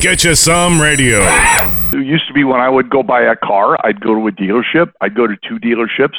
Get 0.00 0.24
you 0.24 0.34
some 0.34 0.80
radio. 0.80 1.20
It 1.92 2.06
used 2.06 2.28
to 2.28 2.32
be 2.34 2.44
when 2.44 2.60
I 2.60 2.68
would 2.68 2.90
go 2.90 3.02
buy 3.02 3.22
a 3.22 3.34
car, 3.34 3.76
I'd 3.84 4.00
go 4.00 4.14
to 4.14 4.26
a 4.26 4.32
dealership. 4.32 4.92
I'd 5.00 5.14
go 5.14 5.26
to 5.26 5.36
two 5.48 5.58
dealerships. 5.58 6.16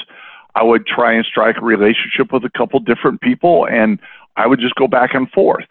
I 0.56 0.64
would 0.64 0.88
try 0.88 1.14
and 1.14 1.26
strike 1.26 1.58
a 1.58 1.62
relationship 1.62 2.34
with 2.34 2.44
a 2.44 2.50
couple 2.50 2.80
different 2.80 3.22
people, 3.22 3.68
and 3.68 4.00
I 4.36 4.48
would 4.48 4.60
just 4.60 4.76
go 4.76 4.88
back 4.88 5.14
and 5.14 5.30
forth. 5.30 5.66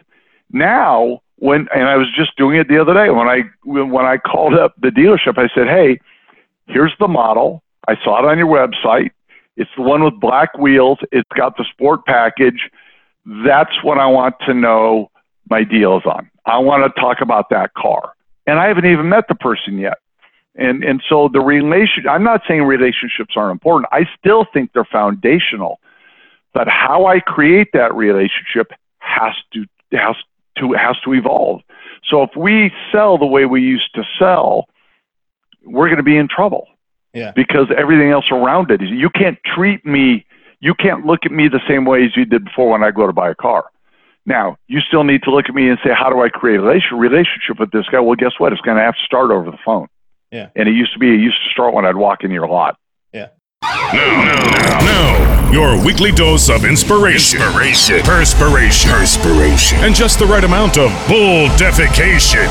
Now, 0.53 1.21
when 1.37 1.69
and 1.75 1.89
I 1.89 1.97
was 1.97 2.07
just 2.17 2.37
doing 2.37 2.57
it 2.57 2.69
the 2.69 2.81
other 2.81 2.95
day 2.95 3.11
when 3.11 3.29
I 3.29 3.43
when 3.65 4.05
I 4.05 4.17
called 4.17 4.55
up 4.55 4.75
the 4.81 4.89
dealership, 4.89 5.37
I 5.39 5.49
said, 5.55 5.67
"Hey, 5.67 6.01
here's 6.67 6.95
the 6.99 7.09
model. 7.09 7.63
I 7.89 7.97
saw 8.03 8.19
it 8.21 8.25
on 8.25 8.39
your 8.39 8.47
website. 8.47 9.11
It's 9.57 9.71
the 9.77 9.83
one 9.83 10.05
with 10.05 10.21
black 10.21 10.57
wheels. 10.57 10.99
It's 11.13 11.29
got 11.37 11.57
the 11.57 11.65
sport 11.65 12.07
package. 12.07 12.71
That's 13.45 13.83
what 13.83 13.99
I 13.99 14.07
want 14.07 14.37
to 14.47 14.55
know 14.55 15.11
my 15.51 15.65
deal 15.65 15.99
is 15.99 16.05
on. 16.07 16.31
I 16.47 16.59
want 16.59 16.83
to 16.85 17.01
talk 17.01 17.21
about 17.21 17.51
that 17.51 17.75
car." 17.75 18.13
And 18.47 18.59
I 18.59 18.69
haven't 18.69 18.87
even 18.87 19.09
met 19.09 19.29
the 19.29 19.35
person 19.35 19.79
yet. 19.79 19.99
And 20.55 20.83
and 20.83 21.03
so 21.09 21.29
the 21.29 21.41
relation 21.41 22.09
I'm 22.09 22.25
not 22.25 22.43
saying 22.49 22.63
relationships 22.63 23.35
aren't 23.37 23.53
important. 23.53 23.89
I 23.93 24.09
still 24.19 24.47
think 24.53 24.73
they're 24.73 24.85
foundational. 24.85 25.81
But 26.55 26.69
how 26.69 27.07
I 27.07 27.21
create 27.21 27.69
that 27.75 27.95
relationship 27.95 28.73
has 28.99 29.35
to 29.53 29.67
has 29.93 30.17
to 30.59 30.73
has 30.73 30.97
to 31.05 31.13
evolve. 31.13 31.61
So 32.09 32.23
if 32.23 32.31
we 32.37 32.73
sell 32.91 33.19
the 33.19 33.27
way 33.27 33.45
we 33.45 33.61
used 33.61 33.95
to 33.95 34.05
sell, 34.19 34.69
we're 35.65 35.89
going 35.89 35.99
to 35.99 36.03
be 36.03 36.17
in 36.17 36.29
trouble. 36.29 36.69
Yeah. 37.13 37.33
Because 37.33 37.67
everything 37.77 38.11
else 38.11 38.31
around 38.31 38.71
it 38.71 38.83
is 38.83 38.89
you 38.91 39.11
can't 39.11 39.39
treat 39.45 39.85
me 39.85 40.25
you 40.61 40.75
can't 40.75 41.05
look 41.05 41.27
at 41.27 41.33
me 41.33 41.49
the 41.49 41.61
same 41.69 41.85
way 41.85 42.05
as 42.05 42.17
you 42.17 42.25
did 42.25 42.45
before 42.45 42.71
when 42.71 42.83
I 42.83 42.91
go 42.91 43.07
to 43.07 43.13
buy 43.13 43.31
a 43.31 43.35
car. 43.35 43.67
Now, 44.27 44.57
you 44.67 44.81
still 44.81 45.05
need 45.05 45.23
to 45.23 45.31
look 45.31 45.49
at 45.49 45.55
me 45.55 45.69
and 45.69 45.79
say, 45.85 45.91
how 45.97 46.11
do 46.11 46.21
I 46.21 46.29
create 46.29 46.59
a 46.59 46.97
relationship 46.97 47.61
with 47.61 47.71
this 47.71 47.87
guy? 47.87 48.01
Well, 48.01 48.17
guess 48.17 48.33
what? 48.39 48.53
It's 48.53 48.61
going 48.61 48.77
to 48.77 48.83
have 48.83 48.97
to 48.97 49.03
start 49.03 49.31
over 49.31 49.51
the 49.51 49.59
phone. 49.65 49.87
Yeah. 50.33 50.51
And 50.57 50.69
it 50.69 50.73
used 50.73 50.93
to 50.95 50.99
be, 50.99 51.15
it 51.15 51.21
used 51.21 51.43
to 51.45 51.51
start 51.51 51.73
when 51.73 51.87
I'd 51.87 51.97
walk 51.97 52.25
in 52.25 52.33
your 52.33 52.49
lot. 52.49 52.77
Yeah. 53.13 53.29
Now, 53.63 53.93
now, 53.93 54.79
now, 54.81 55.51
your 55.53 55.83
weekly 55.83 56.11
dose 56.11 56.51
of 56.51 56.65
inspiration, 56.65 57.41
inspiration, 57.41 58.01
perspiration, 58.03 58.91
perspiration, 58.91 59.79
and 59.79 59.95
just 59.95 60.19
the 60.19 60.27
right 60.27 60.45
amount 60.45 60.77
of 60.77 60.91
bull 61.09 61.47
defecation. 61.51 62.47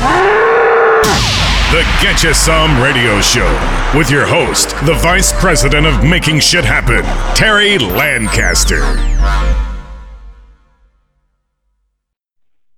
The 1.72 1.82
Get 2.00 2.22
You 2.22 2.32
Some 2.32 2.80
Radio 2.80 3.20
Show 3.20 3.46
with 3.94 4.10
your 4.10 4.26
host, 4.26 4.70
the 4.86 4.94
Vice 4.94 5.32
President 5.38 5.86
of 5.86 6.02
Making 6.04 6.40
Shit 6.40 6.64
Happen, 6.64 7.02
Terry 7.36 7.76
Lancaster. 7.76 8.82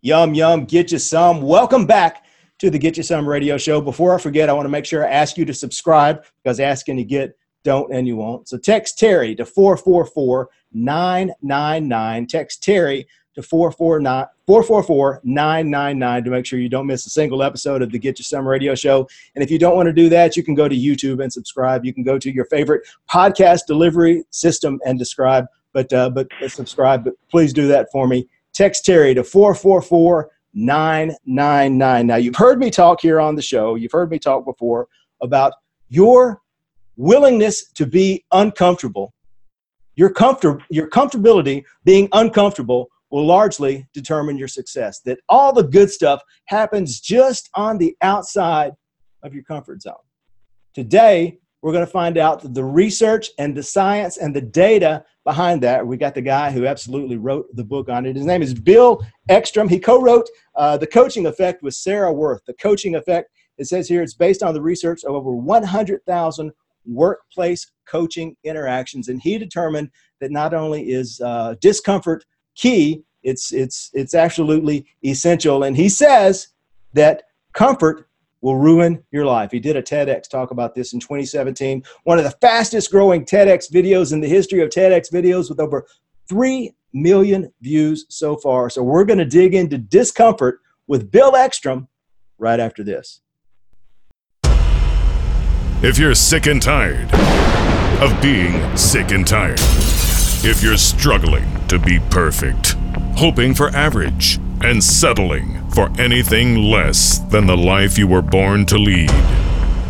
Yum, 0.00 0.32
yum, 0.32 0.64
get 0.64 0.92
you 0.92 0.98
some. 0.98 1.42
Welcome 1.42 1.84
back 1.84 2.24
to 2.58 2.70
the 2.70 2.78
Get 2.78 2.96
You 2.96 3.02
Some 3.02 3.28
radio 3.28 3.58
show. 3.58 3.80
Before 3.80 4.14
I 4.14 4.18
forget, 4.18 4.48
I 4.48 4.52
want 4.52 4.66
to 4.66 4.70
make 4.70 4.84
sure 4.84 5.04
I 5.04 5.10
ask 5.10 5.36
you 5.36 5.44
to 5.44 5.52
subscribe 5.52 6.24
because 6.40 6.60
asking 6.60 6.98
you 6.98 7.04
get, 7.04 7.36
don't, 7.64 7.92
and 7.92 8.06
you 8.06 8.14
won't. 8.14 8.48
So 8.48 8.58
text 8.58 8.96
Terry 8.96 9.34
to 9.34 9.44
444 9.44 10.50
999. 10.72 12.26
Text 12.28 12.62
Terry 12.62 13.08
to 13.34 13.42
444 13.42 15.20
999 15.24 16.24
to 16.24 16.30
make 16.30 16.46
sure 16.46 16.60
you 16.60 16.68
don't 16.68 16.86
miss 16.86 17.04
a 17.04 17.10
single 17.10 17.42
episode 17.42 17.82
of 17.82 17.90
the 17.90 17.98
Get 17.98 18.20
You 18.20 18.24
Some 18.24 18.46
radio 18.46 18.76
show. 18.76 19.08
And 19.34 19.42
if 19.42 19.50
you 19.50 19.58
don't 19.58 19.74
want 19.74 19.88
to 19.88 19.92
do 19.92 20.08
that, 20.10 20.36
you 20.36 20.44
can 20.44 20.54
go 20.54 20.68
to 20.68 20.76
YouTube 20.76 21.20
and 21.20 21.32
subscribe. 21.32 21.84
You 21.84 21.92
can 21.92 22.04
go 22.04 22.20
to 22.20 22.32
your 22.32 22.44
favorite 22.44 22.86
podcast 23.12 23.62
delivery 23.66 24.22
system 24.30 24.78
and 24.86 24.96
describe, 24.96 25.46
but, 25.72 25.92
uh, 25.92 26.08
but 26.10 26.28
subscribe. 26.46 27.02
But 27.02 27.14
please 27.28 27.52
do 27.52 27.66
that 27.66 27.90
for 27.90 28.06
me. 28.06 28.28
Text 28.58 28.84
Terry 28.84 29.14
to 29.14 29.22
444 29.22 30.32
999. 30.52 32.06
Now, 32.08 32.16
you've 32.16 32.34
heard 32.34 32.58
me 32.58 32.70
talk 32.70 33.00
here 33.00 33.20
on 33.20 33.36
the 33.36 33.42
show, 33.42 33.76
you've 33.76 33.92
heard 33.92 34.10
me 34.10 34.18
talk 34.18 34.44
before 34.44 34.88
about 35.22 35.52
your 35.88 36.40
willingness 36.96 37.70
to 37.74 37.86
be 37.86 38.24
uncomfortable. 38.32 39.14
Your, 39.94 40.10
comfort, 40.10 40.64
your 40.70 40.90
comfortability 40.90 41.62
being 41.84 42.08
uncomfortable 42.10 42.88
will 43.10 43.24
largely 43.24 43.86
determine 43.94 44.36
your 44.36 44.48
success. 44.48 45.02
That 45.04 45.20
all 45.28 45.52
the 45.52 45.62
good 45.62 45.88
stuff 45.88 46.20
happens 46.46 46.98
just 46.98 47.50
on 47.54 47.78
the 47.78 47.96
outside 48.02 48.72
of 49.22 49.34
your 49.34 49.44
comfort 49.44 49.82
zone. 49.82 49.94
Today, 50.74 51.38
we're 51.62 51.72
going 51.72 51.84
to 51.84 51.90
find 51.90 52.18
out 52.18 52.54
the 52.54 52.64
research 52.64 53.30
and 53.38 53.56
the 53.56 53.62
science 53.62 54.16
and 54.16 54.34
the 54.34 54.40
data 54.40 55.04
behind 55.24 55.62
that. 55.62 55.86
We 55.86 55.96
got 55.96 56.14
the 56.14 56.22
guy 56.22 56.50
who 56.50 56.66
absolutely 56.66 57.16
wrote 57.16 57.46
the 57.54 57.64
book 57.64 57.88
on 57.88 58.06
it. 58.06 58.16
His 58.16 58.24
name 58.24 58.42
is 58.42 58.54
Bill 58.54 59.04
Eckstrom. 59.28 59.68
He 59.68 59.80
co 59.80 60.00
wrote 60.00 60.28
uh, 60.54 60.76
The 60.76 60.86
Coaching 60.86 61.26
Effect 61.26 61.62
with 61.62 61.74
Sarah 61.74 62.12
Wirth. 62.12 62.42
The 62.46 62.54
Coaching 62.54 62.94
Effect, 62.94 63.30
it 63.58 63.66
says 63.66 63.88
here, 63.88 64.02
it's 64.02 64.14
based 64.14 64.42
on 64.42 64.54
the 64.54 64.62
research 64.62 65.04
of 65.04 65.14
over 65.14 65.32
100,000 65.32 66.52
workplace 66.86 67.70
coaching 67.86 68.36
interactions. 68.44 69.08
And 69.08 69.20
he 69.20 69.36
determined 69.36 69.90
that 70.20 70.30
not 70.30 70.54
only 70.54 70.90
is 70.90 71.20
uh, 71.20 71.56
discomfort 71.60 72.24
key, 72.54 73.02
it's, 73.24 73.52
it's, 73.52 73.90
it's 73.94 74.14
absolutely 74.14 74.86
essential. 75.04 75.64
And 75.64 75.76
he 75.76 75.88
says 75.88 76.48
that 76.94 77.24
comfort 77.52 78.07
will 78.40 78.56
ruin 78.56 79.02
your 79.10 79.26
life. 79.26 79.50
He 79.50 79.60
did 79.60 79.76
a 79.76 79.82
TEDx 79.82 80.28
talk 80.28 80.50
about 80.50 80.74
this 80.74 80.92
in 80.92 81.00
2017. 81.00 81.82
One 82.04 82.18
of 82.18 82.24
the 82.24 82.30
fastest 82.30 82.90
growing 82.90 83.24
TEDx 83.24 83.70
videos 83.72 84.12
in 84.12 84.20
the 84.20 84.28
history 84.28 84.60
of 84.62 84.70
TEDx 84.70 85.12
videos 85.12 85.48
with 85.48 85.60
over 85.60 85.86
3 86.28 86.72
million 86.92 87.52
views 87.60 88.06
so 88.08 88.36
far. 88.36 88.70
So 88.70 88.82
we're 88.82 89.04
going 89.04 89.18
to 89.18 89.24
dig 89.24 89.54
into 89.54 89.78
discomfort 89.78 90.60
with 90.86 91.10
Bill 91.10 91.32
Eckstrom 91.32 91.88
right 92.38 92.60
after 92.60 92.82
this. 92.82 93.20
If 95.80 95.98
you're 95.98 96.14
sick 96.14 96.46
and 96.46 96.60
tired 96.60 97.08
of 98.02 98.20
being 98.20 98.76
sick 98.76 99.12
and 99.12 99.26
tired, 99.26 99.60
if 100.44 100.62
you're 100.62 100.76
struggling 100.76 101.66
to 101.68 101.78
be 101.78 102.00
perfect, 102.10 102.76
hoping 103.16 103.54
for 103.54 103.68
average, 103.70 104.38
and 104.62 104.82
settling 104.82 105.68
for 105.70 105.90
anything 105.98 106.56
less 106.56 107.18
than 107.18 107.46
the 107.46 107.56
life 107.56 107.96
you 107.98 108.06
were 108.06 108.22
born 108.22 108.66
to 108.66 108.76
lead. 108.78 109.10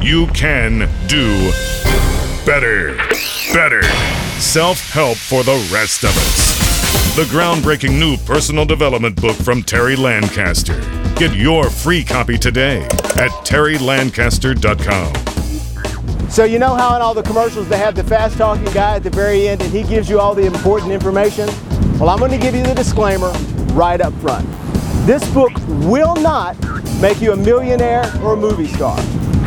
You 0.01 0.27
can 0.29 0.89
do 1.06 1.51
better. 2.47 2.97
Better. 3.53 3.83
Self 4.41 4.91
help 4.91 5.17
for 5.17 5.43
the 5.43 5.69
rest 5.73 6.05
of 6.05 6.11
us. 6.11 7.17
The 7.17 7.25
groundbreaking 7.25 7.99
new 7.99 8.17
personal 8.19 8.65
development 8.65 9.21
book 9.21 9.37
from 9.37 9.62
Terry 9.62 9.97
Lancaster. 9.97 10.81
Get 11.17 11.35
your 11.35 11.69
free 11.69 12.05
copy 12.05 12.39
today 12.39 12.85
at 12.85 13.31
terrylancaster.com. 13.45 15.29
So, 16.31 16.45
you 16.45 16.59
know 16.59 16.75
how 16.75 16.95
in 16.95 17.03
all 17.03 17.15
the 17.15 17.23
commercials 17.23 17.69
they 17.69 17.79
have 17.79 17.95
the 17.95 18.05
fast 18.05 18.37
talking 18.37 18.65
guy 18.67 18.97
at 18.97 19.03
the 19.03 19.11
very 19.11 19.49
end 19.49 19.62
and 19.62 19.73
he 19.73 19.83
gives 19.83 20.09
you 20.11 20.21
all 20.21 20.35
the 20.35 20.45
important 20.45 20.93
information? 20.93 21.49
Well, 21.98 22.10
I'm 22.10 22.20
going 22.20 22.31
to 22.31 22.38
give 22.38 22.54
you 22.54 22.62
the 22.62 22.76
disclaimer 22.76 23.32
right 23.72 24.00
up 24.00 24.12
front. 24.20 24.48
This 25.04 25.28
book 25.34 25.50
will 25.66 26.14
not 26.14 26.56
make 27.00 27.20
you 27.20 27.32
a 27.32 27.36
millionaire 27.36 28.04
or 28.22 28.34
a 28.34 28.36
movie 28.36 28.69
star. 28.69 28.97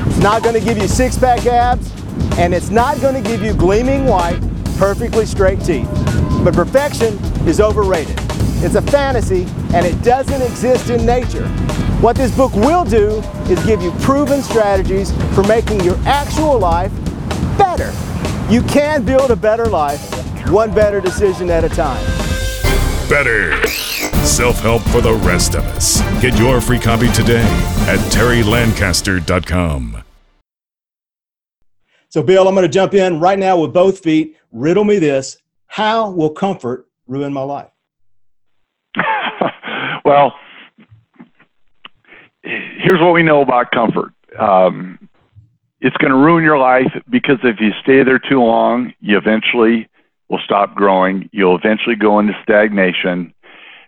It's 0.08 0.18
not 0.18 0.44
going 0.44 0.56
to 0.56 0.60
give 0.60 0.78
you 0.78 0.90
six 0.90 1.18
pack 1.18 1.46
abs, 1.46 1.90
and 2.38 2.54
it's 2.54 2.70
not 2.70 3.00
going 3.00 3.16
to 3.16 3.22
give 3.22 3.42
you 3.42 3.54
gleaming 3.54 4.06
white, 4.06 4.42
perfectly 4.78 5.26
straight 5.26 5.62
teeth. 5.62 5.88
But 6.44 6.54
perfection 6.54 7.18
is 7.48 7.62
overrated. 7.62 8.18
It's 8.62 8.76
a 8.76 8.82
fantasy, 8.82 9.46
and 9.74 9.86
it 9.86 10.04
doesn't 10.04 10.42
exist 10.42 10.90
in 10.90 11.06
nature. 11.06 11.48
What 12.02 12.18
this 12.18 12.36
book 12.36 12.54
will 12.54 12.84
do 12.84 13.22
is 13.50 13.66
give 13.66 13.82
you 13.82 13.92
proven 14.02 14.42
strategies 14.42 15.14
for 15.34 15.44
making 15.44 15.86
your 15.86 15.98
actual 16.00 16.60
life 16.60 16.92
better. 17.58 17.94
You 18.50 18.62
can 18.64 19.06
build 19.06 19.32
a 19.32 19.38
better 19.38 19.68
life, 19.68 20.02
one 20.50 20.74
better 20.74 21.00
decision 21.00 21.50
at 21.50 21.64
a 21.64 21.70
time. 21.70 22.21
Better. 23.12 23.68
Self 23.68 24.62
help 24.62 24.82
for 24.84 25.02
the 25.02 25.14
rest 25.14 25.56
of 25.56 25.66
us. 25.66 26.00
Get 26.22 26.40
your 26.40 26.62
free 26.62 26.80
copy 26.80 27.12
today 27.12 27.44
at 27.90 28.00
terrylancaster.com. 28.10 30.04
So, 32.08 32.24
Bill, 32.24 32.48
I'm 32.48 32.56
going 32.56 32.66
to 32.66 32.72
jump 32.72 32.94
in 32.94 33.20
right 33.20 33.38
now 33.38 33.60
with 33.60 33.74
both 33.74 34.00
feet. 34.00 34.38
Riddle 34.54 34.86
me 34.86 34.98
this 34.98 35.38
How 35.68 36.10
will 36.10 36.30
comfort 36.30 36.88
ruin 37.06 37.34
my 37.34 37.42
life? 37.42 37.72
well, 40.06 40.34
here's 42.44 43.02
what 43.02 43.12
we 43.12 43.24
know 43.24 43.42
about 43.42 43.72
comfort 43.72 44.14
um, 44.40 44.98
it's 45.82 45.98
going 45.98 46.12
to 46.12 46.18
ruin 46.18 46.46
your 46.46 46.58
life 46.58 46.94
because 47.10 47.40
if 47.44 47.60
you 47.60 47.72
stay 47.84 48.04
there 48.04 48.20
too 48.20 48.42
long, 48.42 48.94
you 49.02 49.18
eventually 49.18 49.90
will 50.32 50.40
stop 50.46 50.74
growing. 50.74 51.30
You'll 51.34 51.58
eventually 51.58 51.96
go 51.96 52.18
into 52.18 52.34
stagnation. 52.42 53.34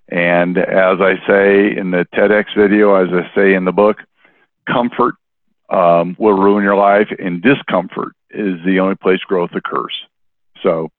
And 0.10 0.58
as 0.58 1.00
I 1.00 1.16
say 1.26 1.76
in 1.76 1.92
the 1.92 2.06
TEDx 2.14 2.54
video, 2.56 2.96
as 2.96 3.08
I 3.14 3.34
say 3.34 3.54
in 3.54 3.64
the 3.64 3.72
book, 3.72 4.00
comfort 4.68 5.16
um, 5.70 6.18
will 6.20 6.34
ruin 6.34 6.62
your 6.62 6.76
life, 6.76 7.08
and 7.18 7.42
discomfort 7.42 8.12
is 8.32 8.60
the 8.66 8.80
only 8.82 8.96
place 8.96 9.22
growth 9.22 9.52
occurs. 9.56 9.94
So 10.62 10.92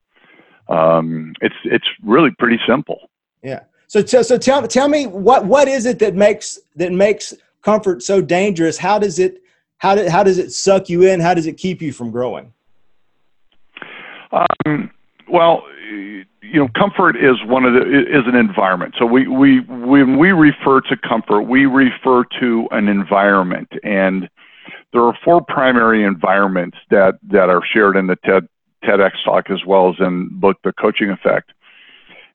um, 0.69 1.35
it's 1.43 1.55
it's 1.65 1.87
really 2.03 2.31
pretty 2.39 2.59
simple. 2.67 3.11
Yeah. 3.43 3.61
So 3.87 4.03
so, 4.05 4.23
so 4.23 4.39
tell 4.39 4.67
tell 4.67 4.89
me 4.89 5.07
what 5.07 5.45
what 5.45 5.69
is 5.69 5.85
it 5.85 5.99
that 5.99 6.15
makes 6.15 6.59
that 6.77 6.91
makes 6.91 7.35
comfort 7.61 8.03
so 8.03 8.23
dangerous? 8.23 8.79
How 8.79 8.99
does 8.99 9.19
it 9.19 9.43
how, 9.77 9.95
do, 9.95 10.09
how 10.09 10.23
does 10.23 10.39
it 10.39 10.53
suck 10.53 10.89
you 10.89 11.03
in? 11.03 11.21
How 11.21 11.35
does 11.35 11.47
it 11.47 11.59
keep 11.59 11.83
you 11.83 11.93
from 11.93 12.11
growing? 12.11 12.55
Um, 14.33 14.91
well, 15.29 15.65
you 16.55 16.61
know, 16.61 16.69
comfort 16.77 17.17
is 17.17 17.37
one 17.47 17.65
of 17.65 17.75
the 17.75 17.81
is 17.81 18.27
an 18.27 18.37
environment. 18.37 18.95
So 18.99 19.07
we 19.07 19.27
we 19.27 19.61
when 19.61 20.19
we 20.19 20.33
refer 20.33 20.81
to 20.83 20.97
comfort, 20.97 21.43
we 21.43 21.67
refer 21.67 22.25
to 22.41 22.69
an 22.71 22.89
environment, 22.89 23.69
and 23.83 24.29
there 24.93 25.03
are 25.03 25.17
four 25.25 25.43
primary 25.43 26.05
environments 26.05 26.79
that 26.91 27.19
that 27.31 27.49
are 27.49 27.63
shared 27.65 27.97
in 27.97 28.07
the 28.07 28.17
TED 28.25 28.49
TEDx 28.85 29.13
talk 29.25 29.51
as 29.51 29.65
well 29.67 29.89
as 29.89 29.97
in 29.99 30.29
book 30.33 30.59
The 30.63 30.73
Coaching 30.73 31.11
Effect. 31.11 31.53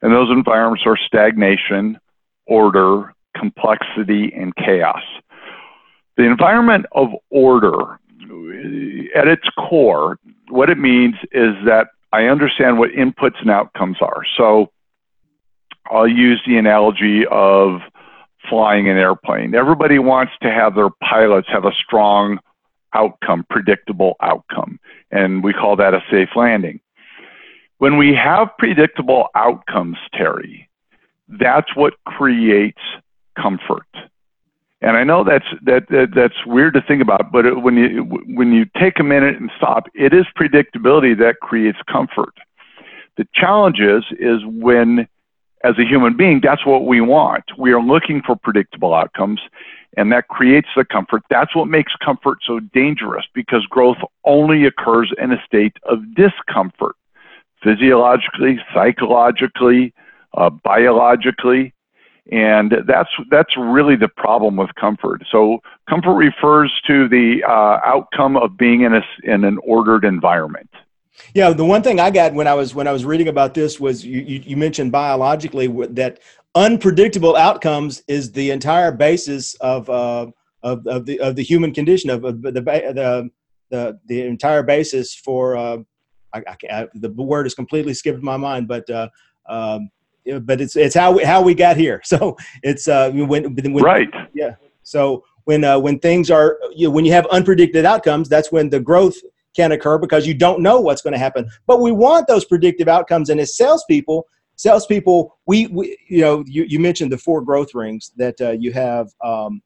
And 0.01 0.13
those 0.13 0.29
environments 0.31 0.83
are 0.85 0.97
stagnation, 0.97 1.99
order, 2.47 3.13
complexity, 3.37 4.33
and 4.35 4.55
chaos. 4.55 5.03
The 6.17 6.23
environment 6.23 6.85
of 6.93 7.09
order, 7.29 7.99
at 9.15 9.27
its 9.27 9.47
core, 9.57 10.17
what 10.49 10.69
it 10.69 10.77
means 10.77 11.15
is 11.31 11.53
that 11.65 11.87
I 12.11 12.25
understand 12.25 12.79
what 12.79 12.91
inputs 12.91 13.39
and 13.41 13.51
outcomes 13.51 13.97
are. 14.01 14.23
So 14.37 14.71
I'll 15.91 16.07
use 16.07 16.41
the 16.45 16.57
analogy 16.57 17.25
of 17.29 17.81
flying 18.49 18.89
an 18.89 18.97
airplane. 18.97 19.53
Everybody 19.53 19.99
wants 19.99 20.33
to 20.41 20.51
have 20.51 20.75
their 20.75 20.89
pilots 20.89 21.47
have 21.51 21.65
a 21.65 21.73
strong 21.73 22.39
outcome, 22.93 23.45
predictable 23.49 24.15
outcome, 24.21 24.79
and 25.11 25.43
we 25.43 25.53
call 25.53 25.75
that 25.75 25.93
a 25.93 26.03
safe 26.09 26.29
landing. 26.35 26.79
When 27.77 27.97
we 27.97 28.13
have 28.15 28.49
predictable 28.57 29.27
outcomes, 29.35 29.97
Terry, 30.13 30.69
that's 31.27 31.75
what 31.75 31.93
creates 32.05 32.81
comfort. 33.39 33.87
And 34.81 34.95
I 34.95 35.03
know 35.03 35.23
that's 35.25 35.45
that, 35.63 35.89
that 35.89 36.11
that's 36.15 36.45
weird 36.45 36.73
to 36.75 36.81
think 36.81 37.01
about, 37.01 37.31
but 37.31 37.45
it, 37.45 37.61
when 37.61 37.75
you 37.75 38.03
when 38.27 38.53
you 38.53 38.65
take 38.79 38.99
a 38.99 39.03
minute 39.03 39.35
and 39.35 39.51
stop, 39.57 39.87
it 39.93 40.13
is 40.13 40.25
predictability 40.37 41.17
that 41.19 41.41
creates 41.41 41.79
comfort. 41.91 42.33
The 43.17 43.27
challenge 43.33 43.79
is 43.79 44.05
is 44.17 44.39
when 44.45 45.07
as 45.63 45.77
a 45.77 45.83
human 45.83 46.15
being, 46.15 46.39
that's 46.41 46.65
what 46.65 46.85
we 46.85 47.01
want. 47.01 47.43
We 47.57 47.73
are 47.73 47.81
looking 47.81 48.21
for 48.25 48.35
predictable 48.35 48.93
outcomes, 48.93 49.41
and 49.97 50.11
that 50.13 50.29
creates 50.29 50.69
the 50.75 50.85
comfort. 50.85 51.23
That's 51.29 51.53
what 51.55 51.67
makes 51.67 51.93
comfort 52.03 52.39
so 52.45 52.59
dangerous 52.59 53.25
because 53.33 53.65
growth 53.65 53.97
only 54.23 54.65
occurs 54.65 55.11
in 55.21 55.33
a 55.33 55.43
state 55.45 55.75
of 55.83 55.99
discomfort, 56.15 56.95
physiologically, 57.61 58.59
psychologically, 58.73 59.93
uh, 60.37 60.49
biologically. 60.49 61.73
And 62.31 62.73
that's 62.85 63.09
that's 63.31 63.57
really 63.57 63.95
the 63.95 64.07
problem 64.07 64.55
with 64.55 64.69
comfort. 64.75 65.23
So 65.31 65.59
comfort 65.89 66.13
refers 66.13 66.71
to 66.85 67.09
the 67.09 67.43
uh, 67.47 67.79
outcome 67.83 68.37
of 68.37 68.55
being 68.55 68.81
in 68.81 68.93
a 68.93 69.01
in 69.23 69.43
an 69.43 69.57
ordered 69.63 70.05
environment. 70.05 70.69
Yeah, 71.33 71.51
the 71.51 71.65
one 71.65 71.81
thing 71.81 71.99
I 71.99 72.11
got 72.11 72.33
when 72.33 72.47
I 72.47 72.53
was 72.53 72.75
when 72.75 72.87
I 72.87 72.91
was 72.91 73.03
reading 73.03 73.27
about 73.27 73.53
this 73.53 73.79
was 73.79 74.05
you, 74.05 74.21
you, 74.21 74.39
you 74.45 74.57
mentioned 74.57 74.91
biologically 74.91 75.67
that 75.87 76.19
unpredictable 76.55 77.35
outcomes 77.35 78.03
is 78.07 78.31
the 78.31 78.51
entire 78.51 78.91
basis 78.91 79.55
of 79.55 79.89
uh, 79.89 80.27
of, 80.63 80.85
of 80.87 81.05
the 81.05 81.19
of 81.19 81.35
the 81.35 81.43
human 81.43 81.73
condition 81.73 82.09
of, 82.09 82.23
of 82.23 82.41
the, 82.41 82.51
the 82.51 83.31
the 83.69 83.99
the 84.05 84.21
entire 84.21 84.63
basis 84.63 85.15
for 85.15 85.57
uh, 85.57 85.77
I, 86.33 86.43
I, 86.69 86.87
the 86.93 87.09
word 87.09 87.47
is 87.47 87.55
completely 87.55 87.93
skipped 87.93 88.21
my 88.21 88.37
mind, 88.37 88.67
but 88.67 88.89
uh, 88.89 89.09
um, 89.47 89.89
but 90.37 90.61
it's 90.61 90.75
it's 90.75 90.95
how 90.95 91.13
we, 91.13 91.23
how 91.23 91.41
we 91.41 91.53
got 91.53 91.77
here. 91.77 92.01
So 92.09 92.35
it's 92.63 92.87
uh, 92.87 93.11
when, 93.11 93.55
when 93.55 93.73
right. 93.75 94.09
Yeah. 94.33 94.55
So 94.83 95.23
when 95.45 95.63
uh, 95.63 95.79
when 95.79 95.99
things 95.99 96.29
are 96.29 96.57
you 96.75 96.87
know, 96.87 96.91
when 96.91 97.05
you 97.05 97.11
have 97.13 97.25
unpredicted 97.27 97.85
outcomes, 97.85 98.29
that's 98.29 98.51
when 98.51 98.69
the 98.69 98.79
growth 98.79 99.15
can 99.55 99.71
occur 99.71 99.97
because 99.97 100.27
you 100.27 100.33
don't 100.33 100.61
know 100.61 100.79
what's 100.79 101.01
going 101.01 101.13
to 101.13 101.19
happen. 101.19 101.49
But 101.67 101.81
we 101.81 101.91
want 101.91 102.27
those 102.27 102.45
predictive 102.45 102.87
outcomes, 102.87 103.29
and 103.29 103.39
as 103.39 103.55
salespeople, 103.55 104.27
salespeople, 104.55 105.37
we, 105.45 105.67
we 105.67 105.97
you 106.09 106.21
know 106.21 106.43
you, 106.45 106.63
you 106.63 106.79
mentioned 106.79 107.11
the 107.11 107.17
four 107.17 107.41
growth 107.41 107.73
rings 107.73 108.11
that 108.17 108.39
uh, 108.41 108.51
you 108.51 108.71
have. 108.73 109.07
Um, 109.23 109.61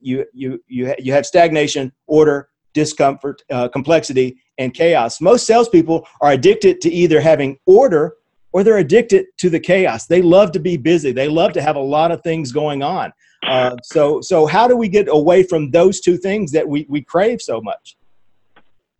you 0.00 0.24
you 0.34 0.62
you 0.68 0.88
ha- 0.88 0.98
you 0.98 1.12
have 1.12 1.24
stagnation, 1.26 1.92
order, 2.06 2.48
discomfort, 2.74 3.42
uh, 3.50 3.68
complexity, 3.68 4.36
and 4.58 4.74
chaos. 4.74 5.20
Most 5.20 5.46
salespeople 5.46 6.06
are 6.20 6.32
addicted 6.32 6.80
to 6.82 6.90
either 6.90 7.20
having 7.20 7.58
order 7.66 8.14
or 8.54 8.62
they're 8.62 8.78
addicted 8.78 9.26
to 9.36 9.50
the 9.50 9.58
chaos. 9.58 10.06
They 10.06 10.22
love 10.22 10.52
to 10.52 10.60
be 10.60 10.76
busy. 10.76 11.10
They 11.10 11.26
love 11.28 11.52
to 11.54 11.60
have 11.60 11.74
a 11.74 11.80
lot 11.80 12.12
of 12.12 12.22
things 12.22 12.52
going 12.52 12.84
on. 12.84 13.12
Uh, 13.44 13.76
so, 13.82 14.20
so 14.20 14.46
how 14.46 14.68
do 14.68 14.76
we 14.76 14.88
get 14.88 15.08
away 15.08 15.42
from 15.42 15.72
those 15.72 16.00
two 16.00 16.16
things 16.16 16.52
that 16.52 16.66
we, 16.66 16.86
we 16.88 17.02
crave 17.02 17.42
so 17.42 17.60
much? 17.60 17.96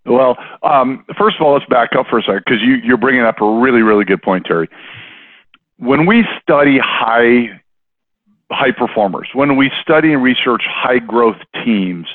Well, 0.06 0.36
um, 0.64 1.04
first 1.16 1.36
of 1.38 1.46
all, 1.46 1.54
let's 1.54 1.64
back 1.66 1.90
up 1.96 2.08
for 2.10 2.18
a 2.18 2.22
second 2.22 2.42
because 2.44 2.60
you, 2.62 2.74
you're 2.84 2.98
bringing 2.98 3.22
up 3.22 3.40
a 3.40 3.48
really, 3.48 3.82
really 3.82 4.04
good 4.04 4.22
point, 4.22 4.44
Terry. 4.44 4.68
When 5.78 6.04
we 6.04 6.24
study 6.42 6.78
high 6.78 7.60
high 8.50 8.72
performers, 8.72 9.28
when 9.34 9.56
we 9.56 9.70
study 9.82 10.12
and 10.12 10.22
research 10.22 10.62
high 10.66 10.98
growth 10.98 11.38
teams, 11.64 12.06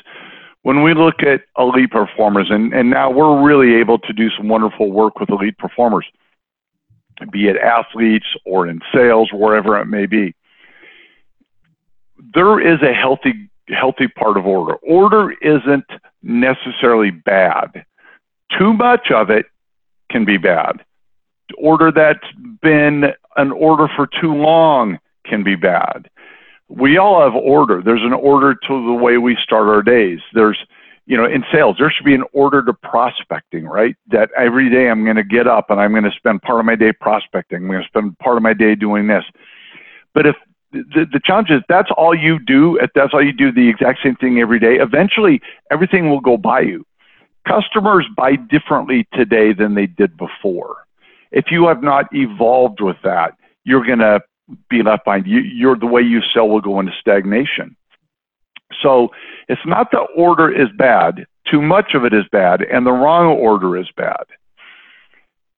when 0.62 0.82
we 0.82 0.94
look 0.94 1.22
at 1.22 1.42
elite 1.58 1.90
performers, 1.90 2.48
and, 2.50 2.72
and 2.72 2.90
now 2.90 3.10
we're 3.10 3.42
really 3.42 3.74
able 3.74 3.98
to 3.98 4.12
do 4.12 4.30
some 4.36 4.48
wonderful 4.48 4.92
work 4.92 5.18
with 5.18 5.30
elite 5.30 5.58
performers 5.58 6.06
be 7.26 7.48
it 7.48 7.56
athletes 7.56 8.26
or 8.44 8.66
in 8.66 8.80
sales, 8.92 9.30
wherever 9.32 9.78
it 9.78 9.86
may 9.86 10.06
be. 10.06 10.34
There 12.34 12.60
is 12.60 12.80
a 12.82 12.92
healthy, 12.92 13.50
healthy 13.68 14.08
part 14.08 14.36
of 14.36 14.46
order. 14.46 14.74
Order 14.76 15.32
isn't 15.40 15.86
necessarily 16.22 17.10
bad. 17.10 17.84
Too 18.58 18.72
much 18.72 19.10
of 19.10 19.30
it 19.30 19.46
can 20.10 20.24
be 20.24 20.36
bad. 20.36 20.84
Order 21.56 21.90
that's 21.92 22.32
been 22.62 23.12
an 23.36 23.52
order 23.52 23.88
for 23.96 24.08
too 24.20 24.34
long 24.34 24.98
can 25.24 25.42
be 25.42 25.56
bad. 25.56 26.10
We 26.68 26.98
all 26.98 27.22
have 27.22 27.34
order. 27.34 27.82
There's 27.82 28.04
an 28.04 28.12
order 28.12 28.54
to 28.54 28.86
the 28.86 28.92
way 28.92 29.18
we 29.18 29.36
start 29.42 29.68
our 29.68 29.82
days. 29.82 30.20
There's 30.34 30.58
you 31.10 31.16
know, 31.16 31.24
in 31.24 31.44
sales, 31.52 31.74
there 31.76 31.90
should 31.90 32.06
be 32.06 32.14
an 32.14 32.22
order 32.32 32.64
to 32.64 32.72
prospecting, 32.72 33.64
right? 33.64 33.96
That 34.12 34.30
every 34.36 34.70
day 34.70 34.88
I'm 34.88 35.02
going 35.02 35.16
to 35.16 35.24
get 35.24 35.48
up 35.48 35.68
and 35.68 35.80
I'm 35.80 35.90
going 35.90 36.04
to 36.04 36.12
spend 36.12 36.40
part 36.40 36.60
of 36.60 36.66
my 36.66 36.76
day 36.76 36.92
prospecting. 36.92 37.56
I'm 37.58 37.66
going 37.66 37.82
to 37.82 37.88
spend 37.88 38.16
part 38.20 38.36
of 38.36 38.44
my 38.44 38.54
day 38.54 38.76
doing 38.76 39.08
this. 39.08 39.24
But 40.14 40.26
if 40.26 40.36
the, 40.70 41.08
the 41.12 41.20
challenge 41.24 41.50
is 41.50 41.62
that's 41.68 41.90
all 41.96 42.14
you 42.14 42.38
do, 42.38 42.76
if 42.76 42.90
that's 42.94 43.12
all 43.12 43.24
you 43.24 43.32
do 43.32 43.50
the 43.50 43.68
exact 43.68 43.98
same 44.04 44.14
thing 44.14 44.38
every 44.38 44.60
day, 44.60 44.76
eventually 44.76 45.42
everything 45.72 46.08
will 46.10 46.20
go 46.20 46.36
by 46.36 46.60
you. 46.60 46.86
Customers 47.44 48.06
buy 48.16 48.36
differently 48.36 49.08
today 49.12 49.52
than 49.52 49.74
they 49.74 49.86
did 49.86 50.16
before. 50.16 50.76
If 51.32 51.46
you 51.50 51.66
have 51.66 51.82
not 51.82 52.06
evolved 52.12 52.80
with 52.80 52.98
that, 53.02 53.36
you're 53.64 53.84
going 53.84 53.98
to 53.98 54.20
be 54.68 54.84
left 54.84 55.06
behind. 55.06 55.26
You, 55.26 55.40
you're 55.40 55.76
the 55.76 55.86
way 55.86 56.02
you 56.02 56.20
sell 56.32 56.48
will 56.48 56.60
go 56.60 56.78
into 56.78 56.92
stagnation. 57.00 57.74
So 58.82 59.08
it's 59.48 59.60
not 59.66 59.90
the 59.90 60.06
order 60.16 60.50
is 60.50 60.68
bad. 60.76 61.26
Too 61.50 61.60
much 61.62 61.94
of 61.94 62.04
it 62.04 62.12
is 62.12 62.24
bad, 62.30 62.62
and 62.62 62.86
the 62.86 62.92
wrong 62.92 63.26
order 63.26 63.76
is 63.76 63.88
bad. 63.96 64.24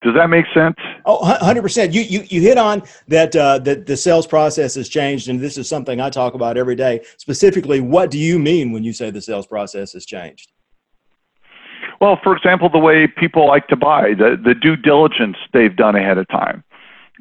Does 0.02 0.14
that 0.14 0.28
make 0.28 0.46
sense? 0.52 0.76
Oh, 1.06 1.20
100%. 1.20 1.92
You, 1.92 2.02
you, 2.02 2.24
you 2.28 2.40
hit 2.40 2.58
on 2.58 2.82
that, 3.06 3.36
uh, 3.36 3.58
that 3.60 3.86
the 3.86 3.96
sales 3.96 4.26
process 4.26 4.74
has 4.74 4.88
changed, 4.88 5.28
and 5.28 5.40
this 5.40 5.56
is 5.56 5.68
something 5.68 6.00
I 6.00 6.10
talk 6.10 6.34
about 6.34 6.56
every 6.56 6.74
day. 6.74 7.04
Specifically, 7.18 7.80
what 7.80 8.10
do 8.10 8.18
you 8.18 8.38
mean 8.38 8.72
when 8.72 8.82
you 8.82 8.92
say 8.92 9.10
the 9.10 9.20
sales 9.20 9.46
process 9.46 9.92
has 9.92 10.04
changed? 10.04 10.50
Well, 12.00 12.18
for 12.20 12.36
example, 12.36 12.68
the 12.68 12.80
way 12.80 13.06
people 13.06 13.46
like 13.46 13.68
to 13.68 13.76
buy, 13.76 14.14
the, 14.14 14.36
the 14.42 14.54
due 14.54 14.74
diligence 14.74 15.36
they've 15.52 15.74
done 15.74 15.94
ahead 15.94 16.18
of 16.18 16.26
time. 16.28 16.64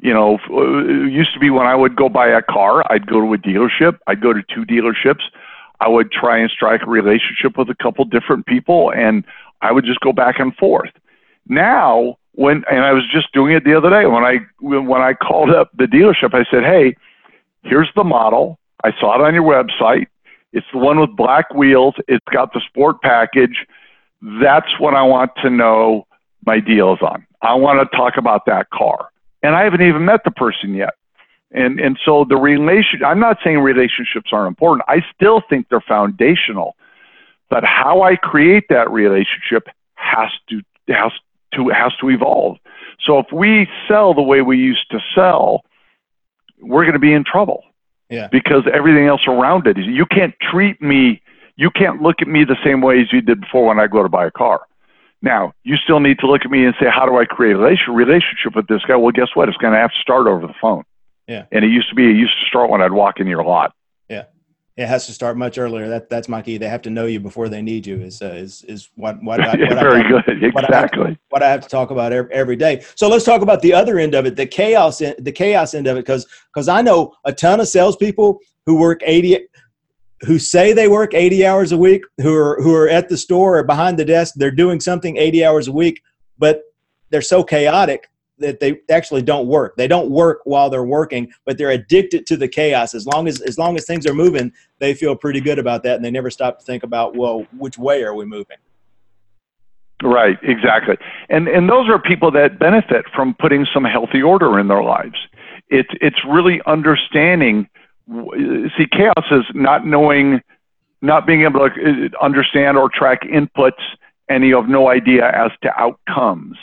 You 0.00 0.12
know, 0.12 0.38
it 0.50 1.12
used 1.12 1.32
to 1.34 1.38
be 1.38 1.50
when 1.50 1.66
I 1.66 1.76
would 1.76 1.94
go 1.94 2.08
buy 2.08 2.26
a 2.26 2.42
car, 2.42 2.82
I'd 2.90 3.06
go 3.06 3.20
to 3.20 3.32
a 3.32 3.38
dealership, 3.38 3.98
I'd 4.08 4.20
go 4.20 4.32
to 4.32 4.42
two 4.52 4.64
dealerships. 4.64 5.22
I 5.82 5.88
would 5.88 6.12
try 6.12 6.38
and 6.38 6.50
strike 6.50 6.82
a 6.82 6.90
relationship 6.90 7.58
with 7.58 7.68
a 7.68 7.74
couple 7.74 8.04
different 8.04 8.46
people 8.46 8.92
and 8.92 9.24
I 9.62 9.72
would 9.72 9.84
just 9.84 10.00
go 10.00 10.12
back 10.12 10.38
and 10.38 10.54
forth. 10.56 10.90
Now, 11.48 12.18
when 12.32 12.64
and 12.70 12.84
I 12.84 12.92
was 12.92 13.04
just 13.10 13.32
doing 13.32 13.52
it 13.52 13.64
the 13.64 13.76
other 13.76 13.90
day 13.90 14.06
when 14.06 14.24
I 14.24 14.38
when 14.60 15.00
I 15.00 15.12
called 15.14 15.50
up 15.50 15.70
the 15.76 15.84
dealership, 15.84 16.34
I 16.34 16.44
said, 16.50 16.64
"Hey, 16.64 16.96
here's 17.62 17.90
the 17.94 18.04
model. 18.04 18.58
I 18.84 18.92
saw 18.98 19.14
it 19.14 19.20
on 19.20 19.34
your 19.34 19.44
website. 19.44 20.06
It's 20.52 20.66
the 20.72 20.78
one 20.78 21.00
with 21.00 21.16
black 21.16 21.52
wheels. 21.54 21.94
It's 22.08 22.24
got 22.32 22.52
the 22.52 22.60
sport 22.60 23.02
package. 23.02 23.66
That's 24.40 24.78
what 24.78 24.94
I 24.94 25.02
want 25.02 25.32
to 25.42 25.50
know 25.50 26.06
my 26.44 26.60
deal 26.60 26.94
is 26.94 27.02
on. 27.02 27.26
I 27.42 27.54
want 27.54 27.78
to 27.80 27.96
talk 27.96 28.16
about 28.16 28.46
that 28.46 28.70
car." 28.70 29.08
And 29.42 29.56
I 29.56 29.64
haven't 29.64 29.82
even 29.82 30.04
met 30.04 30.22
the 30.24 30.30
person 30.30 30.74
yet. 30.74 30.94
And 31.52 31.78
and 31.80 31.98
so 32.04 32.24
the 32.28 32.36
relation 32.36 33.04
I'm 33.04 33.20
not 33.20 33.38
saying 33.44 33.58
relationships 33.58 34.30
aren't 34.32 34.48
important. 34.48 34.84
I 34.88 35.04
still 35.14 35.42
think 35.48 35.68
they're 35.68 35.80
foundational. 35.80 36.76
But 37.50 37.64
how 37.64 38.02
I 38.02 38.16
create 38.16 38.64
that 38.70 38.90
relationship 38.90 39.68
has 39.94 40.30
to 40.48 40.62
has 40.88 41.12
to 41.54 41.68
has 41.68 41.94
to 42.00 42.08
evolve. 42.08 42.56
So 43.04 43.18
if 43.18 43.26
we 43.32 43.68
sell 43.88 44.14
the 44.14 44.22
way 44.22 44.40
we 44.40 44.56
used 44.56 44.90
to 44.90 45.00
sell, 45.14 45.64
we're 46.60 46.84
going 46.84 46.94
to 46.94 46.98
be 46.98 47.12
in 47.12 47.24
trouble. 47.24 47.64
Yeah. 48.08 48.28
Because 48.30 48.64
everything 48.72 49.06
else 49.06 49.26
around 49.26 49.66
it 49.66 49.78
is 49.78 49.86
you 49.86 50.06
can't 50.06 50.34
treat 50.40 50.80
me, 50.80 51.22
you 51.56 51.70
can't 51.70 52.02
look 52.02 52.16
at 52.20 52.28
me 52.28 52.44
the 52.44 52.56
same 52.64 52.80
way 52.80 53.00
as 53.00 53.12
you 53.12 53.20
did 53.20 53.40
before 53.40 53.66
when 53.66 53.80
I 53.80 53.86
go 53.86 54.02
to 54.02 54.08
buy 54.08 54.26
a 54.26 54.30
car. 54.30 54.60
Now, 55.22 55.52
you 55.62 55.76
still 55.76 56.00
need 56.00 56.18
to 56.18 56.26
look 56.26 56.44
at 56.44 56.50
me 56.50 56.64
and 56.64 56.74
say, 56.80 56.86
how 56.90 57.06
do 57.06 57.16
I 57.16 57.24
create 57.24 57.54
a 57.54 57.92
relationship 57.92 58.56
with 58.56 58.66
this 58.66 58.82
guy? 58.86 58.96
Well, 58.96 59.12
guess 59.12 59.28
what? 59.34 59.48
It's 59.48 59.56
going 59.56 59.72
to 59.72 59.78
have 59.78 59.92
to 59.92 59.98
start 60.00 60.26
over 60.26 60.46
the 60.46 60.54
phone. 60.60 60.84
Yeah. 61.28 61.46
And 61.52 61.64
it 61.64 61.68
used 61.68 61.88
to 61.88 61.94
be, 61.94 62.08
it 62.08 62.16
used 62.16 62.38
to 62.40 62.46
start 62.46 62.70
when 62.70 62.82
I'd 62.82 62.92
walk 62.92 63.20
in 63.20 63.26
your 63.26 63.42
lot. 63.42 63.74
Yeah. 64.08 64.24
It 64.76 64.86
has 64.86 65.06
to 65.06 65.12
start 65.12 65.36
much 65.36 65.58
earlier. 65.58 65.88
That 65.88 66.08
that's 66.08 66.30
my 66.30 66.40
key. 66.40 66.56
They 66.56 66.68
have 66.68 66.80
to 66.82 66.90
know 66.90 67.04
you 67.04 67.20
before 67.20 67.50
they 67.50 67.60
need 67.60 67.86
you. 67.86 68.00
Is 68.00 68.22
uh, 68.22 68.28
is 68.28 68.64
is 68.64 68.88
what 68.94 69.22
what, 69.22 69.38
I, 69.38 69.48
what 69.50 69.78
very 69.78 70.02
I, 70.02 70.08
good 70.08 70.54
what 70.54 70.64
exactly 70.64 71.02
I 71.02 71.10
to, 71.10 71.18
what 71.28 71.42
I 71.42 71.50
have 71.50 71.60
to 71.60 71.68
talk 71.68 71.90
about 71.90 72.10
every, 72.10 72.32
every 72.32 72.56
day. 72.56 72.82
So 72.94 73.06
let's 73.06 73.24
talk 73.24 73.42
about 73.42 73.60
the 73.60 73.74
other 73.74 73.98
end 73.98 74.14
of 74.14 74.24
it, 74.24 74.34
the 74.34 74.46
chaos 74.46 74.98
the 74.98 75.32
chaos 75.32 75.74
end 75.74 75.86
of 75.88 75.98
it, 75.98 76.06
because 76.06 76.26
because 76.54 76.68
I 76.68 76.80
know 76.80 77.14
a 77.26 77.34
ton 77.34 77.60
of 77.60 77.68
salespeople 77.68 78.40
who 78.64 78.76
work 78.76 79.02
eighty 79.04 79.46
who 80.22 80.38
say 80.38 80.72
they 80.72 80.86
work 80.86 81.14
80 81.14 81.44
hours 81.44 81.72
a 81.72 81.76
week, 81.76 82.04
who 82.18 82.34
are 82.34 82.56
who 82.62 82.74
are 82.74 82.88
at 82.88 83.08
the 83.08 83.16
store 83.16 83.58
or 83.58 83.64
behind 83.64 83.98
the 83.98 84.04
desk, 84.04 84.34
they're 84.36 84.50
doing 84.50 84.80
something 84.80 85.16
80 85.16 85.44
hours 85.44 85.68
a 85.68 85.72
week, 85.72 86.00
but 86.38 86.62
they're 87.10 87.20
so 87.20 87.42
chaotic 87.42 88.08
that 88.42 88.60
they 88.60 88.80
actually 88.90 89.22
don't 89.22 89.46
work. 89.46 89.76
They 89.76 89.88
don't 89.88 90.10
work 90.10 90.40
while 90.44 90.68
they're 90.68 90.84
working, 90.84 91.32
but 91.46 91.56
they're 91.56 91.70
addicted 91.70 92.26
to 92.26 92.36
the 92.36 92.48
chaos. 92.48 92.94
As 92.94 93.06
long 93.06 93.26
as 93.28 93.40
as 93.40 93.58
long 93.58 93.76
as 93.76 93.86
things 93.86 94.06
are 94.06 94.14
moving, 94.14 94.52
they 94.78 94.94
feel 94.94 95.16
pretty 95.16 95.40
good 95.40 95.58
about 95.58 95.82
that, 95.84 95.96
and 95.96 96.04
they 96.04 96.10
never 96.10 96.30
stop 96.30 96.58
to 96.58 96.64
think 96.64 96.82
about, 96.82 97.16
well, 97.16 97.46
which 97.56 97.78
way 97.78 98.02
are 98.02 98.14
we 98.14 98.24
moving? 98.24 98.58
Right, 100.02 100.38
exactly. 100.42 100.96
And 101.28 101.48
and 101.48 101.68
those 101.68 101.88
are 101.88 101.98
people 101.98 102.30
that 102.32 102.58
benefit 102.58 103.06
from 103.14 103.34
putting 103.34 103.66
some 103.72 103.84
healthy 103.84 104.20
order 104.20 104.58
in 104.58 104.68
their 104.68 104.82
lives. 104.82 105.16
It's 105.68 105.90
it's 106.00 106.24
really 106.28 106.60
understanding. 106.66 107.68
See, 108.08 108.86
chaos 108.90 109.24
is 109.30 109.44
not 109.54 109.86
knowing, 109.86 110.42
not 111.02 111.24
being 111.26 111.42
able 111.42 111.70
to 111.70 112.10
uh, 112.10 112.24
understand 112.24 112.76
or 112.76 112.90
track 112.92 113.22
inputs, 113.22 113.80
and 114.28 114.44
you 114.44 114.56
have 114.56 114.68
no 114.68 114.88
idea 114.88 115.30
as 115.30 115.52
to 115.62 115.70
outcomes. 115.80 116.56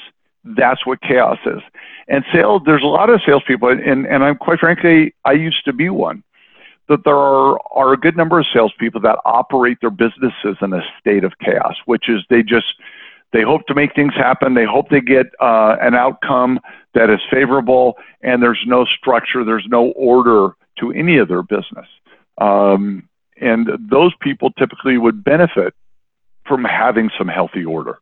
That's 0.43 0.86
what 0.86 1.01
chaos 1.01 1.38
is. 1.46 1.62
And 2.08 2.24
sales, 2.34 2.62
there's 2.65 2.84
a 2.84 2.88
lot 2.88 3.10
of 3.10 3.22
salespeople, 3.25 3.69
and, 3.69 4.05
and 4.05 4.24
I'm 4.24 4.38
quite 4.38 4.60
frankly, 4.60 5.13
I 5.25 5.34
used 5.34 5.65
to 5.65 5.74
be 5.74 5.89
one, 5.89 6.24
that 6.88 7.03
there 7.03 7.15
are, 7.15 7.60
are 7.72 7.93
a 7.93 7.98
good 7.98 8.17
number 8.17 8.39
of 8.39 8.46
salespeople 8.51 9.01
that 9.01 9.19
operate 9.25 9.77
their 9.81 9.91
businesses 9.91 10.58
in 10.62 10.74
a 10.74 10.81
state 11.00 11.24
of 11.24 11.34
chaos, 11.39 11.75
which 11.86 12.10
is 12.10 12.24
they 12.29 12.41
just, 12.41 12.74
they 13.31 13.43
hope 13.43 13.67
to 13.67 13.75
make 13.75 13.93
things 13.93 14.13
happen. 14.15 14.55
They 14.55 14.65
hope 14.65 14.89
they 14.89 15.01
get 15.01 15.27
uh, 15.39 15.75
an 15.81 15.93
outcome 15.93 16.60
that 16.96 17.10
is 17.12 17.19
favorable, 17.29 17.98
and 18.22 18.41
there's 18.41 18.63
no 18.65 18.86
structure, 18.86 19.46
there's 19.46 19.67
no 19.69 19.89
order 19.91 20.55
to 20.79 20.91
any 20.91 21.17
of 21.17 21.27
their 21.27 21.43
business. 21.43 21.86
Um, 22.39 23.08
and 23.39 23.69
those 23.89 24.13
people 24.22 24.51
typically 24.51 24.98
would 24.98 25.24
benefit 25.24 25.74
from 26.46 26.63
having 26.63 27.12
some 27.17 27.27
healthy 27.27 27.63
order. 27.63 28.00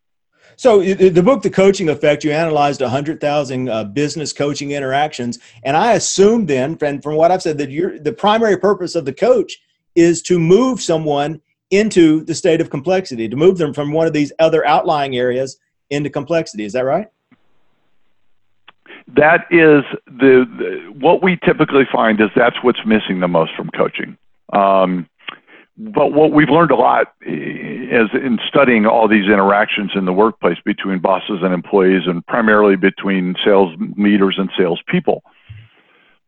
So 0.58 0.82
the 0.82 1.22
book, 1.22 1.44
The 1.44 1.52
Coaching 1.52 1.88
Effect, 1.88 2.24
you 2.24 2.32
analyzed 2.32 2.82
100,000 2.82 3.70
uh, 3.70 3.84
business 3.84 4.34
coaching 4.34 4.72
interactions. 4.72 5.38
And 5.64 5.78
I 5.78 5.94
assume 5.94 6.48
then, 6.48 6.76
and 6.82 7.02
from 7.04 7.16
what 7.16 7.32
I've 7.32 7.44
said, 7.44 7.60
that 7.60 7.70
you 7.70 8.00
the 8.00 8.12
primary 8.12 8.58
purpose 8.58 8.96
of 8.96 9.06
the 9.06 9.14
coach 9.14 9.60
is 9.96 10.24
to 10.24 10.40
move 10.40 10.82
someone 10.82 11.42
into 11.70 12.24
the 12.24 12.34
state 12.34 12.60
of 12.60 12.72
complexity, 12.72 13.30
to 13.30 13.36
move 13.36 13.60
them 13.60 13.72
from 13.72 13.92
one 13.92 14.08
of 14.08 14.14
these 14.14 14.32
other 14.40 14.66
outlying 14.66 15.16
areas 15.16 15.58
into 15.92 16.10
complexity. 16.10 16.66
Is 16.66 16.74
that 16.74 16.86
right? 16.86 17.08
That 19.16 19.42
is 19.52 19.84
the, 20.08 20.46
the 20.58 20.94
what 21.00 21.22
we 21.22 21.38
typically 21.46 21.86
find 21.92 22.20
is 22.20 22.30
that's 22.36 22.58
what's 22.64 22.84
missing 22.84 23.20
the 23.20 23.28
most 23.28 23.52
from 23.56 23.70
coaching. 23.70 24.18
Um, 24.54 25.08
but 25.78 26.12
what 26.12 26.32
we've 26.32 26.50
learned 26.50 26.72
a 26.72 26.76
lot 26.76 27.14
is 27.22 28.10
in 28.14 28.40
studying 28.48 28.88
all 28.88 29.08
these 29.08 29.26
interactions 29.26 29.92
in 29.94 30.06
the 30.06 30.14
workplace 30.14 30.58
between 30.66 30.98
bosses 31.00 31.40
and 31.44 31.54
employees 31.54 32.04
and 32.08 32.26
primarily 32.26 32.76
between 32.76 33.36
sales 33.46 33.78
leaders 33.96 34.36
and 34.40 34.50
salespeople. 34.58 35.24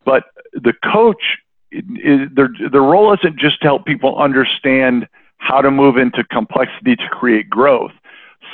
But 0.05 0.25
the 0.53 0.73
coach, 0.83 1.39
their, 1.71 2.49
their 2.71 2.81
role 2.81 3.11
isn't 3.13 3.39
just 3.39 3.61
to 3.61 3.67
help 3.67 3.85
people 3.85 4.19
understand 4.19 5.07
how 5.37 5.61
to 5.61 5.71
move 5.71 5.97
into 5.97 6.23
complexity 6.25 6.95
to 6.95 7.09
create 7.09 7.49
growth. 7.49 7.91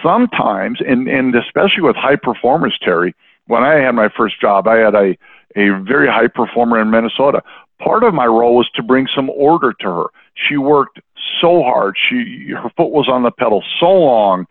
Sometimes, 0.02 0.80
and, 0.86 1.10
and 1.10 1.36
especially 1.36 1.82
with 1.82 1.96
high 1.98 2.16
performers, 2.16 2.78
Terry, 2.82 3.14
when 3.48 3.64
I 3.64 3.76
had 3.76 3.92
my 3.92 4.10
first 4.16 4.40
job, 4.40 4.68
I 4.68 4.78
had 4.78 4.96
a, 4.96 5.18
a 5.58 5.70
very 5.84 6.08
high 6.08 6.28
performer 6.28 6.80
in 6.82 6.90
Minnesota. 6.90 7.42
Part 7.80 8.04
of 8.04 8.14
my 8.14 8.26
role 8.26 8.56
was 8.56 8.70
to 8.76 8.84
bring 8.84 9.08
some 9.14 9.30
order 9.30 9.74
to 9.82 9.88
her 9.88 10.06
she 10.36 10.58
worked 10.58 11.00
so 11.42 11.64
hard. 11.64 11.96
She 11.98 12.52
her 12.52 12.70
foot 12.78 12.92
was 12.92 13.08
on 13.08 13.24
the 13.24 13.32
pedal 13.32 13.64
so 13.80 13.92
long. 13.92 14.46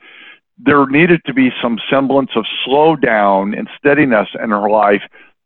There 0.59 0.87
needed 0.87 1.21
to 1.27 1.35
be 1.35 1.51
some 1.61 1.79
semblance 1.91 2.31
of 2.37 2.47
slow 2.65 2.97
down 2.97 3.55
and 3.55 3.69
steadiness 3.79 4.29
in 4.43 4.51
her 4.51 4.69
life 4.69 5.03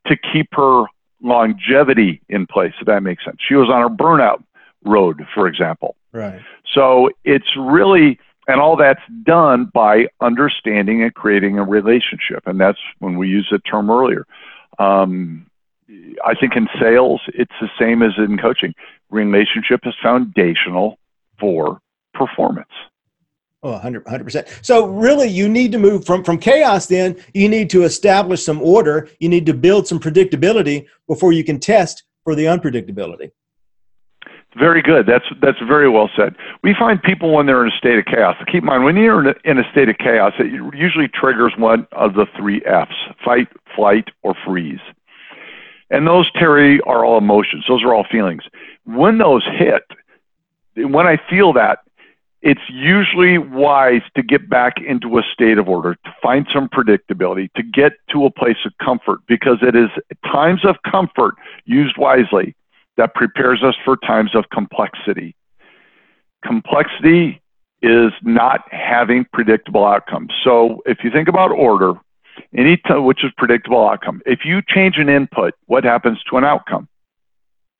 to 0.07 0.17
keep 0.17 0.49
her 0.53 0.85
longevity 1.23 2.21
in 2.29 2.47
place. 2.47 2.75
If 2.81 2.87
that 2.87 3.03
makes 3.03 3.25
sense. 3.25 3.39
She 3.47 3.55
was 3.55 3.69
on 3.69 3.83
a 3.83 3.91
burnout 3.91 4.43
road, 4.85 5.27
for 5.35 5.47
example. 5.47 5.97
Right. 6.13 6.41
So 6.73 7.11
it's 7.25 7.57
really 7.57 8.19
and 8.49 8.63
all 8.63 8.77
that's 8.77 9.03
done 9.25 9.67
by 9.67 10.07
understanding 10.21 11.03
and 11.03 11.15
creating 11.15 11.59
a 11.59 11.65
relationship. 11.65 12.47
And 12.47 12.59
that's 12.59 12.79
when 12.99 13.19
we 13.19 13.29
used 13.29 13.53
the 13.53 13.59
term 13.59 13.91
earlier. 13.91 14.27
Um, 14.79 15.48
I 16.25 16.35
think 16.35 16.55
in 16.57 16.69
sales, 16.81 17.21
it's 17.29 17.53
the 17.61 17.69
same 17.79 18.03
as 18.03 18.13
in 18.19 18.39
coaching. 18.39 18.75
Relationship 19.11 19.81
is 19.85 19.95
foundational 20.03 20.99
for 21.41 21.81
performance. 22.15 22.69
Oh, 23.63 23.73
100 23.73 24.05
percent. 24.25 24.47
So 24.63 24.87
really, 24.87 25.29
you 25.29 25.49
need 25.49 25.73
to 25.73 25.79
move 25.79 26.05
from 26.05 26.23
from 26.23 26.39
chaos. 26.39 26.87
Then 26.87 27.17
you 27.35 27.49
need 27.49 27.71
to 27.71 27.83
establish 27.83 28.45
some 28.45 28.63
order. 28.63 29.09
You 29.19 29.29
need 29.29 29.47
to 29.47 29.55
build 29.55 29.89
some 29.89 29.99
predictability 29.99 30.87
before 31.09 31.33
you 31.33 31.43
can 31.43 31.59
test 31.59 32.05
for 32.23 32.37
the 32.37 32.45
unpredictability. 32.45 33.33
Very 34.57 34.81
good. 34.81 35.07
That's 35.07 35.25
that's 35.43 35.59
very 35.67 35.89
well 35.89 36.09
said. 36.17 36.37
We 36.63 36.75
find 36.79 37.03
people 37.03 37.33
when 37.33 37.47
they're 37.47 37.67
in 37.67 37.73
a 37.73 37.77
state 37.77 37.99
of 37.99 38.05
chaos. 38.05 38.37
Keep 38.47 38.63
in 38.63 38.67
mind, 38.67 38.85
when 38.85 38.97
you're 38.97 39.21
in 39.21 39.35
a, 39.35 39.51
in 39.51 39.59
a 39.59 39.71
state 39.73 39.89
of 39.89 39.99
chaos, 39.99 40.33
it 40.39 40.53
usually 40.75 41.09
triggers 41.09 41.53
one 41.59 41.87
of 41.93 42.15
the 42.15 42.27
three 42.37 42.63
F's: 42.65 42.95
fight, 43.25 43.49
flight, 43.75 44.09
or 44.23 44.35
freeze. 44.47 44.81
And 45.91 46.07
those, 46.07 46.31
Terry, 46.33 46.81
are 46.83 47.05
all 47.05 47.19
emotions. 47.19 47.65
Those 47.69 47.83
are 47.83 47.95
all 47.95 48.05
feelings. 48.11 48.43
When 48.85 49.19
those 49.19 49.45
hit, 49.45 49.85
when 50.77 51.07
I 51.07 51.19
feel 51.29 51.53
that, 51.55 51.81
it's 52.41 52.61
usually 52.69 53.37
wise 53.39 54.03
to 54.15 54.23
get 54.23 54.49
back 54.49 54.75
into 54.81 55.19
a 55.19 55.23
state 55.33 55.59
of 55.59 55.69
order, 55.69 55.97
to 56.05 56.15
find 56.23 56.47
some 56.53 56.69
predictability, 56.69 57.53
to 57.55 57.63
get 57.63 57.95
to 58.11 58.27
a 58.27 58.31
place 58.31 58.59
of 58.65 58.73
comfort, 58.79 59.19
because 59.27 59.59
it 59.61 59.75
is 59.75 59.89
times 60.25 60.65
of 60.65 60.77
comfort 60.89 61.35
used 61.65 61.97
wisely 61.99 62.55
that 62.97 63.15
prepares 63.15 63.63
us 63.65 63.75
for 63.85 63.97
times 63.97 64.35
of 64.35 64.49
complexity. 64.51 65.35
Complexity 66.45 67.41
is 67.83 68.13
not 68.23 68.61
having 68.73 69.25
predictable 69.33 69.85
outcomes. 69.85 70.33
So 70.45 70.83
if 70.87 70.99
you 71.03 71.11
think 71.11 71.29
about 71.29 71.51
order, 71.51 71.95
any 72.57 72.81
which 72.89 73.25
is 73.25 73.31
predictable 73.37 73.89
outcome. 73.89 74.23
If 74.27 74.41
you 74.45 74.63
change 74.67 74.97
an 74.99 75.09
input, 75.09 75.55
what 75.67 75.85
happens 75.85 76.19
to 76.31 76.37
an 76.37 76.45
outcome? 76.45 76.89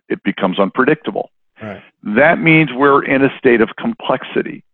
It 0.09 0.23
becomes 0.23 0.59
unpredictable. 0.59 1.31
Right. 1.61 1.83
That 2.03 2.39
means 2.39 2.71
we're 2.73 3.05
in 3.05 3.23
a 3.23 3.37
state 3.39 3.61
of 3.61 3.71
complexity. 3.79 4.65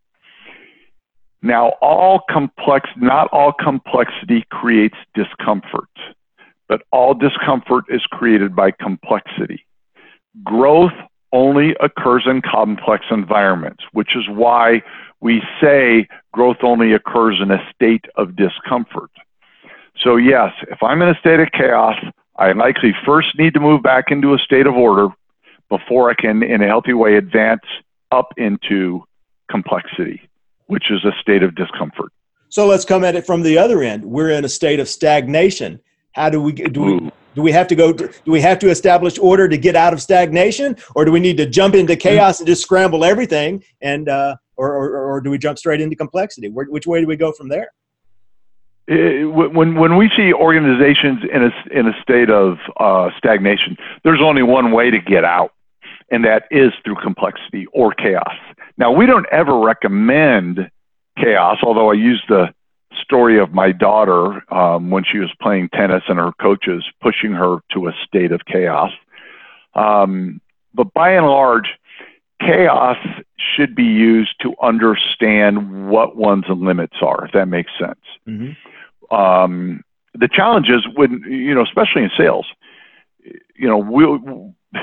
Now, 1.43 1.71
all 1.83 2.23
complex, 2.31 2.89
not 2.97 3.29
all 3.29 3.53
complexity 3.53 4.47
creates 4.51 4.97
discomfort, 5.15 5.91
but 6.69 6.83
all 6.91 7.15
discomfort 7.15 7.85
is 7.89 8.03
created 8.07 8.57
by 8.57 8.71
complexity. 8.71 9.67
Growth 10.43 10.93
only 11.33 11.75
occurs 11.81 12.25
in 12.27 12.41
complex 12.41 13.05
environments, 13.11 13.85
which 13.93 14.17
is 14.17 14.25
why 14.29 14.83
we 15.21 15.43
say 15.61 16.09
growth 16.33 16.59
only 16.63 16.93
occurs 16.93 17.41
in 17.43 17.51
a 17.51 17.59
state 17.75 18.05
of 18.17 18.37
discomfort. 18.37 19.11
So, 19.99 20.17
yes, 20.17 20.53
if 20.71 20.83
I'm 20.83 21.01
in 21.03 21.09
a 21.09 21.19
state 21.21 21.41
of 21.41 21.49
chaos, 21.53 21.97
I 22.37 22.53
likely 22.53 22.93
first 23.07 23.39
need 23.39 23.55
to 23.55 23.61
move 23.61 23.83
back 23.83 24.07
into 24.11 24.35
a 24.35 24.39
state 24.39 24.67
of 24.67 24.75
order 24.75 25.09
before 25.69 26.11
I 26.11 26.15
can, 26.15 26.43
in 26.43 26.63
a 26.63 26.67
healthy 26.67 26.93
way, 26.93 27.17
advance 27.17 27.63
up 28.11 28.33
into 28.37 29.05
complexity, 29.51 30.29
which 30.67 30.91
is 30.91 31.05
a 31.05 31.13
state 31.21 31.43
of 31.43 31.55
discomfort. 31.55 32.13
So 32.49 32.67
let's 32.67 32.85
come 32.85 33.05
at 33.05 33.17
it 33.17 33.27
from 33.27 33.43
the 33.43 33.59
other 33.59 33.83
end. 33.83 34.05
We're 34.05 34.31
in 34.31 34.45
a 34.45 34.49
state 34.49 34.81
of 34.81 34.89
stagnation. 34.89 35.81
How 36.13 36.31
do 36.31 36.41
we 36.41 36.53
do 36.53 36.81
we 36.81 37.11
do 37.35 37.43
we 37.43 37.51
have 37.51 37.67
to 37.69 37.75
go 37.75 37.93
do 37.93 38.13
we 38.27 38.41
have 38.41 38.61
to 38.61 38.71
establish 38.71 39.19
order 39.19 39.49
to 39.49 39.59
get 39.59 39.75
out 39.75 39.93
of 39.93 40.01
stagnation 40.01 40.77
or 40.95 41.05
do 41.05 41.11
we 41.11 41.19
need 41.19 41.37
to 41.39 41.47
jump 41.47 41.75
into 41.75 41.97
chaos 41.97 42.39
and 42.39 42.47
just 42.47 42.63
scramble 42.63 43.05
everything 43.05 43.65
and 43.81 44.09
uh, 44.09 44.37
or, 44.57 44.73
or, 44.73 45.15
or 45.15 45.21
do 45.21 45.31
we 45.31 45.39
jump 45.39 45.59
straight 45.59 45.81
into 45.81 45.97
complexity? 45.97 46.49
Where, 46.49 46.67
which 46.67 46.87
way 46.87 47.01
do 47.01 47.09
we 47.09 47.17
go 47.17 47.33
from 47.33 47.49
there? 47.49 47.73
When 48.87 49.77
when 49.77 49.97
we 49.97 50.11
see 50.15 50.33
organizations 50.33 51.23
in 51.33 51.45
a 51.45 51.79
in 51.79 51.89
a 51.89 52.03
state 52.03 52.29
of 52.29 52.59
uh, 52.79 53.11
stagnation, 53.17 53.79
there's 54.03 54.21
only 54.21 54.43
one 54.43 54.73
way 54.73 54.91
to 54.91 55.01
get 55.01 55.25
out, 55.25 55.53
and 56.11 56.25
that 56.25 56.45
is 56.51 56.73
through 56.85 56.97
complexity 56.97 57.67
or 57.73 57.93
chaos. 57.95 58.37
Now, 58.77 58.93
we 58.93 59.07
don't 59.07 59.27
ever 59.33 59.59
recommend 59.59 60.71
chaos, 61.17 61.59
although 61.63 61.91
I 61.91 61.95
use 61.95 62.23
the 62.29 62.53
story 63.01 63.39
of 63.39 63.53
my 63.53 63.73
daughter 63.73 64.43
um, 64.53 64.91
when 64.91 65.05
she 65.05 65.19
was 65.19 65.31
playing 65.41 65.69
tennis 65.71 66.03
and 66.09 66.19
her 66.19 66.33
coaches 66.41 66.85
pushing 67.01 67.33
her 67.33 67.59
to 67.73 67.89
a 67.89 67.93
state 68.07 68.33
of 68.33 68.45
chaos. 68.45 68.91
Um, 69.75 70.41
but 70.75 70.93
by 70.93 71.13
and 71.13 71.27
large, 71.27 71.69
chaos 72.41 72.97
should 73.37 73.75
be 73.75 73.85
used 73.85 74.35
to 74.43 74.55
understand 74.63 75.89
what 75.89 76.17
one's 76.17 76.45
limits 76.49 76.97
are, 77.01 77.27
if 77.27 77.33
that 77.33 77.49
makes 77.49 77.73
sense. 77.79 78.01
Mm-hmm. 78.29 78.53
Um, 79.11 79.83
the 80.15 80.29
challenge 80.29 80.69
is 80.69 80.87
when, 80.95 81.23
you 81.29 81.55
know, 81.55 81.63
especially 81.63 82.03
in 82.03 82.11
sales, 82.17 82.47
you 83.57 83.69
know, 83.69 83.79
we, 83.79 84.05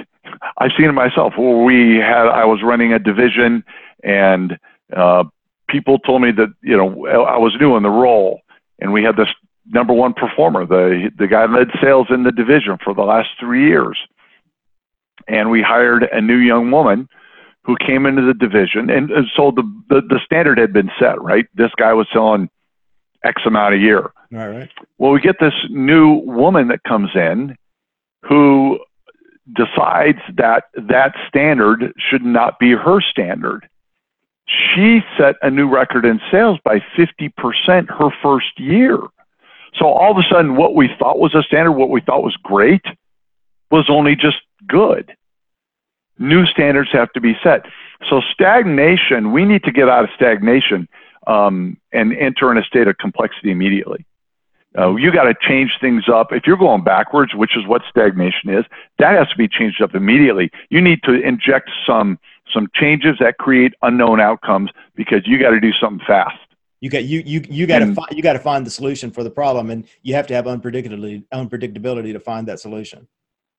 I've 0.58 0.72
seen 0.78 0.88
it 0.88 0.94
myself. 0.94 1.34
We 1.38 1.98
had, 1.98 2.28
I 2.28 2.46
was 2.46 2.62
running 2.64 2.94
a 2.94 3.00
division 3.00 3.64
and 4.04 4.58
uh, 4.96 5.24
people 5.70 6.00
told 6.00 6.22
me 6.22 6.32
that, 6.32 6.54
you 6.62 6.76
know, 6.76 7.08
I 7.08 7.38
was 7.38 7.56
new 7.60 7.76
in 7.78 7.84
the 7.84 7.90
role 7.90 8.42
and 8.80 8.92
we 8.92 9.04
had 9.04 9.16
this 9.16 9.30
number 9.68 9.94
one 9.94 10.14
performer, 10.14 10.66
the, 10.66 11.12
the 11.18 11.28
guy 11.28 11.46
led 11.46 11.68
sales 11.82 12.08
in 12.10 12.24
the 12.24 12.32
division 12.32 12.78
for 12.84 12.94
the 12.94 13.04
last 13.04 13.30
three 13.40 13.68
years. 13.68 13.98
And 15.28 15.52
we 15.52 15.62
hired 15.62 16.04
a 16.12 16.20
new 16.20 16.38
young 16.38 16.72
woman 16.72 17.08
who 17.64 17.78
came 17.78 18.08
into 18.08 18.24
the 18.24 18.34
division, 18.34 18.90
and, 18.90 19.12
and 19.12 19.28
so 19.36 19.52
the, 19.52 19.62
the, 19.88 20.02
the 20.02 20.20
standard 20.26 20.58
had 20.58 20.74
been 20.74 20.90
set, 21.00 21.22
right? 21.22 21.46
This 21.54 21.70
guy 21.78 21.94
was 21.94 22.08
selling 22.12 22.50
X 23.24 23.42
amount 23.46 23.76
a 23.76 23.78
year. 23.78 24.12
All 24.34 24.48
right. 24.48 24.70
Well, 24.98 25.12
we 25.12 25.20
get 25.20 25.40
this 25.40 25.54
new 25.70 26.22
woman 26.26 26.68
that 26.70 26.84
comes 26.84 27.10
in 27.16 27.56
who 28.24 28.80
decides 29.54 30.20
that 30.38 30.66
that 30.76 31.14
standard 31.28 31.94
should 31.98 32.24
not 32.24 32.60
be 32.60 32.72
her 32.72 33.02
standard. 33.02 33.68
She 34.48 35.02
set 35.18 35.36
a 35.42 35.50
new 35.50 35.68
record 35.68 36.06
in 36.06 36.20
sales 36.30 36.60
by 36.64 36.80
50% 36.98 37.90
her 37.90 38.10
first 38.22 38.60
year. 38.60 38.98
So 39.76 39.86
all 39.86 40.12
of 40.12 40.18
a 40.18 40.28
sudden, 40.30 40.56
what 40.56 40.76
we 40.76 40.90
thought 41.00 41.20
was 41.20 41.34
a 41.34 41.44
standard, 41.44 41.74
what 41.74 41.90
we 41.90 42.02
thought 42.02 42.24
was 42.24 42.36
great, 42.44 42.84
was 43.70 43.90
only 43.90 44.16
just 44.16 44.38
good 44.68 45.16
new 46.22 46.46
standards 46.46 46.92
have 46.94 47.12
to 47.14 47.20
be 47.20 47.34
set. 47.44 47.66
So 48.10 48.22
stagnation, 48.32 49.34
we 49.34 49.44
need 49.44 49.64
to 49.64 49.72
get 49.72 49.90
out 49.90 50.04
of 50.06 50.10
stagnation 50.16 50.88
um, 51.28 51.78
and 51.92 52.14
enter 52.14 52.52
in 52.52 52.58
a 52.58 52.64
state 52.64 52.88
of 52.88 52.98
complexity 52.98 53.52
immediately. 53.52 54.06
Uh, 54.78 54.96
you 54.96 55.12
got 55.12 55.24
to 55.24 55.36
change 55.42 55.72
things 55.82 56.06
up. 56.08 56.32
If 56.32 56.48
you're 56.48 56.58
going 56.58 56.84
backwards, 56.84 57.36
which 57.36 57.58
is 57.58 57.68
what 57.68 57.82
stagnation 57.90 58.50
is, 58.50 58.64
that 59.00 59.18
has 59.18 59.28
to 59.30 59.36
be 59.36 59.48
changed 59.48 59.82
up 59.82 59.94
immediately. 59.96 60.50
You 60.70 60.80
need 60.80 61.04
to 61.04 61.14
inject 61.14 61.70
some 61.86 62.20
some 62.54 62.68
changes 62.74 63.18
that 63.20 63.38
create 63.38 63.74
unknown 63.82 64.20
outcomes 64.20 64.72
because 64.96 65.22
you 65.26 65.40
got 65.40 65.52
to 65.52 65.60
do 65.60 65.72
something 65.74 66.06
fast. 66.06 66.38
You 66.80 66.90
got 66.90 67.04
you 67.04 67.22
you 67.26 67.44
you 67.50 67.68
got 67.68 67.80
to 67.80 67.94
find 67.94 68.08
you 68.12 68.24
got 68.24 68.34
to 68.34 68.40
find 68.40 68.66
the 68.66 68.72
solution 68.72 69.12
for 69.12 69.24
the 69.24 69.30
problem, 69.30 69.70
and 69.70 69.86
you 70.04 70.16
have 70.16 70.26
to 70.28 70.34
have 70.34 70.46
unpredictability 70.46 71.24
unpredictability 71.34 72.14
to 72.14 72.20
find 72.20 72.48
that 72.48 72.60
solution. 72.60 73.08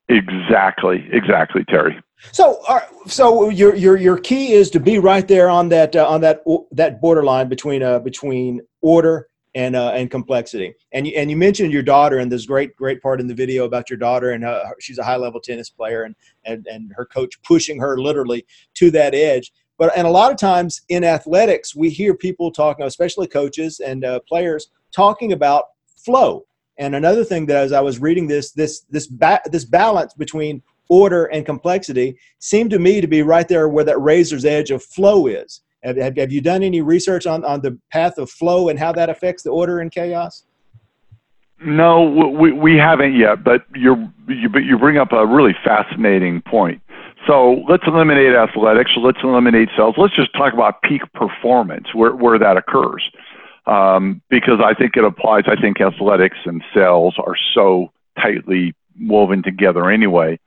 Exactly, 0.09 1.09
exactly, 1.13 1.65
Terry. 1.69 2.01
So, 2.31 2.61
uh, 2.69 2.81
so 3.07 3.49
your 3.49 3.75
your 3.75 3.97
your 3.97 4.19
key 4.19 4.53
is 4.53 4.71
to 4.71 4.81
be 4.81 4.99
right 4.99 5.27
there 5.27 5.49
on 5.49 5.69
that 5.71 5.97
uh, 5.97 6.07
on 6.09 6.21
that 6.21 6.43
that 6.73 7.01
borderline 7.01 7.49
between 7.49 7.83
uh, 7.83 7.99
between 7.99 8.61
order 8.81 9.29
and 9.55 9.75
uh, 9.75 9.91
and 9.91 10.11
complexity. 10.11 10.75
And 10.93 11.07
you 11.07 11.15
and 11.17 11.31
you 11.31 11.37
mentioned 11.37 11.73
your 11.73 11.83
daughter 11.83 12.19
and 12.19 12.31
this 12.31 12.47
great 12.47 12.77
great 12.77 13.03
part 13.03 13.21
in 13.21 13.27
the 13.27 13.35
video 13.35 13.65
about 13.65 13.91
your 13.91 13.99
daughter 13.99 14.31
and 14.31 14.45
uh, 14.45 14.65
she's 14.81 14.99
a 14.99 15.05
high 15.05 15.17
level 15.17 15.41
tennis 15.41 15.71
player 15.71 16.05
and 16.05 16.15
and 16.45 16.67
and 16.67 16.93
her 16.97 17.05
coach 17.05 17.41
pushing 17.43 17.79
her 17.81 17.99
literally 17.99 18.47
to 18.75 18.91
that 18.93 19.15
edge. 19.15 19.53
But 19.79 19.93
and 19.97 20.07
a 20.07 20.11
lot 20.11 20.31
of 20.31 20.37
times 20.37 20.83
in 20.89 21.05
athletics, 21.05 21.75
we 21.75 21.91
hear 21.91 22.15
people 22.15 22.53
talking, 22.53 22.85
especially 22.85 23.27
coaches 23.27 23.81
and 23.81 24.05
uh, 24.05 24.21
players, 24.29 24.69
talking 24.93 25.33
about 25.33 25.65
flow 25.97 26.45
and 26.79 26.95
another 26.95 27.25
thing 27.25 27.47
that 27.47 27.59
as 27.59 27.73
I 27.73 27.81
was 27.81 28.01
reading 28.01 28.27
this, 28.27 28.53
this 28.53 28.81
this 28.91 29.07
ba- 29.07 29.43
this 29.47 29.65
balance 29.65 30.15
between 30.15 30.63
order 30.89 31.27
and 31.27 31.47
complexity 31.47 32.19
seemed 32.39 32.71
to 32.71 32.79
me 32.79 33.01
to 33.01 33.07
be 33.07 33.23
right 33.23 33.49
there 33.49 33.69
where 33.69 33.85
that 33.85 34.01
razor's 34.01 34.45
edge 34.45 34.71
of 34.71 34.83
flow 34.83 35.27
is. 35.27 35.63
Have, 35.83 35.97
have, 35.97 36.17
have 36.17 36.33
you 36.33 36.41
done 36.41 36.63
any 36.63 36.81
research 36.81 37.27
on, 37.27 37.45
on 37.45 37.61
the 37.61 37.79
path 37.91 38.19
of 38.19 38.31
flow 38.31 38.69
and 38.69 38.79
how 38.79 38.93
that 38.93 39.09
affects 39.09 39.43
the 39.43 39.51
order 39.51 39.81
and 39.81 39.91
chaos? 39.91 40.45
No, 41.65 42.03
we, 42.03 42.53
we 42.53 42.77
haven't 42.77 43.17
yet, 43.17 43.43
but 43.43 43.65
you're, 43.75 43.97
you, 44.29 44.49
but 44.49 44.65
you 44.65 44.79
bring 44.79 44.99
up 44.99 45.13
a 45.13 45.27
really 45.27 45.55
fascinating 45.65 46.43
point. 46.43 46.83
So 47.27 47.65
let's 47.69 47.85
eliminate 47.87 48.35
athletics. 48.35 48.91
Let's 48.97 49.19
eliminate 49.23 49.69
sales. 49.77 49.95
Let's 49.97 50.15
just 50.15 50.33
talk 50.35 50.53
about 50.53 50.83
peak 50.83 51.03
performance, 51.15 51.95
where, 51.95 52.15
where 52.17 52.39
that 52.39 52.57
occurs 52.57 53.03
um, 53.67 54.23
because 54.29 54.61
I 54.65 54.75
think 54.75 54.97
it 54.97 55.05
applies. 55.05 55.45
I 55.47 55.61
think 55.61 55.81
athletics 55.81 56.39
and 56.45 56.63
sales 56.75 57.15
are 57.19 57.37
so 57.55 57.93
tightly 58.17 58.75
woven 59.01 59.43
together 59.43 59.91
anyway. 59.91 60.39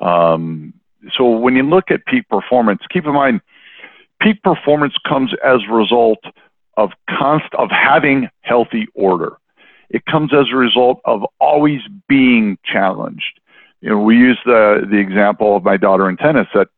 Um, 0.00 0.74
so 1.16 1.28
when 1.28 1.56
you 1.56 1.62
look 1.62 1.90
at 1.90 2.04
peak 2.06 2.28
performance, 2.28 2.82
keep 2.90 3.06
in 3.06 3.14
mind, 3.14 3.40
peak 4.20 4.42
performance 4.42 4.94
comes 5.08 5.32
as 5.44 5.60
a 5.68 5.72
result 5.72 6.22
of 6.76 6.90
const 7.08 7.52
of 7.54 7.70
having 7.70 8.28
healthy 8.42 8.86
order. 8.94 9.36
It 9.88 10.04
comes 10.06 10.32
as 10.32 10.46
a 10.52 10.56
result 10.56 11.00
of 11.04 11.24
always 11.40 11.80
being 12.08 12.58
challenged. 12.64 13.40
You 13.80 13.90
know, 13.90 13.98
we 13.98 14.16
use 14.16 14.38
the 14.44 14.86
the 14.88 14.98
example 14.98 15.56
of 15.56 15.64
my 15.64 15.76
daughter 15.76 16.08
in 16.08 16.16
tennis 16.16 16.46
that 16.54 16.68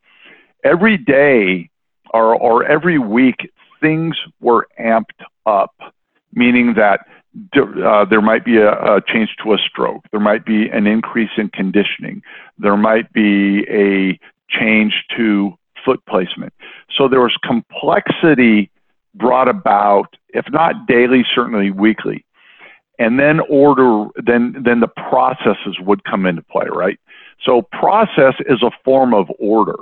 every 0.64 0.96
day 0.96 1.68
or 2.14 2.34
or 2.34 2.64
every 2.64 2.98
week 2.98 3.50
things 3.82 4.16
were 4.40 4.66
amped 4.80 5.22
up, 5.44 5.74
meaning 6.32 6.74
that 6.74 7.06
uh, 7.56 8.04
there 8.04 8.20
might 8.20 8.44
be 8.44 8.56
a, 8.56 8.72
a, 8.72 9.00
change 9.06 9.30
to 9.42 9.52
a 9.52 9.58
stroke, 9.58 10.04
there 10.10 10.20
might 10.20 10.44
be 10.44 10.68
an 10.68 10.86
increase 10.86 11.30
in 11.36 11.48
conditioning, 11.48 12.22
there 12.58 12.76
might 12.76 13.12
be 13.12 13.64
a 13.68 14.18
change 14.48 15.04
to 15.16 15.52
foot 15.84 16.00
placement. 16.06 16.52
So 16.90 17.08
there 17.08 17.20
was 17.20 17.36
complexity 17.42 18.70
brought 19.14 19.48
about, 19.48 20.14
if 20.28 20.44
not 20.50 20.86
daily, 20.86 21.24
certainly 21.34 21.70
weekly. 21.70 22.24
And 22.98 23.18
then 23.18 23.40
order, 23.48 24.06
then 24.22 24.62
then 24.64 24.80
the 24.80 24.88
processes 24.88 25.76
would 25.80 26.04
come 26.04 26.26
into 26.26 26.42
play, 26.42 26.66
right? 26.70 26.98
So 27.42 27.62
process 27.62 28.34
is 28.46 28.62
a 28.62 28.70
form 28.84 29.14
of 29.14 29.28
order. 29.38 29.76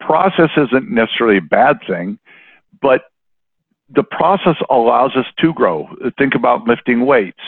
Process 0.00 0.50
isn't 0.56 0.90
necessarily 0.90 1.38
a 1.38 1.42
bad 1.42 1.78
thing 1.86 2.18
but 2.80 3.02
the 3.88 4.02
process 4.02 4.56
allows 4.70 5.16
us 5.16 5.26
to 5.40 5.52
grow. 5.52 5.88
Think 6.18 6.34
about 6.34 6.66
lifting 6.66 7.06
weights. 7.06 7.40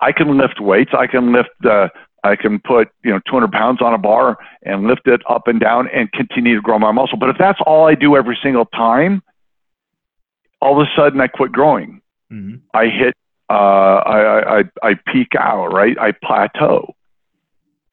I 0.00 0.12
can 0.12 0.38
lift 0.38 0.60
weights. 0.60 0.92
I 0.96 1.06
can 1.06 1.32
lift 1.32 1.50
the, 1.60 1.90
I 2.24 2.36
can 2.36 2.58
put, 2.60 2.88
you 3.04 3.10
know, 3.10 3.20
200 3.26 3.50
pounds 3.50 3.80
on 3.82 3.94
a 3.94 3.98
bar 3.98 4.38
and 4.62 4.84
lift 4.84 5.06
it 5.06 5.22
up 5.28 5.46
and 5.46 5.60
down 5.60 5.88
and 5.88 6.10
continue 6.12 6.56
to 6.56 6.62
grow 6.62 6.78
my 6.78 6.92
muscle. 6.92 7.18
But 7.18 7.30
if 7.30 7.36
that's 7.38 7.58
all 7.66 7.86
I 7.86 7.94
do 7.94 8.16
every 8.16 8.38
single 8.42 8.66
time, 8.66 9.22
all 10.60 10.80
of 10.80 10.86
a 10.86 10.90
sudden 10.96 11.20
I 11.20 11.26
quit 11.26 11.52
growing. 11.52 12.00
Mm-hmm. 12.30 12.56
I 12.74 12.86
hit, 12.86 13.14
uh, 13.48 13.52
I, 13.52 14.58
I, 14.60 14.64
I 14.82 14.94
peak 15.12 15.28
out, 15.38 15.68
right? 15.72 15.98
I 15.98 16.12
plateau. 16.12 16.94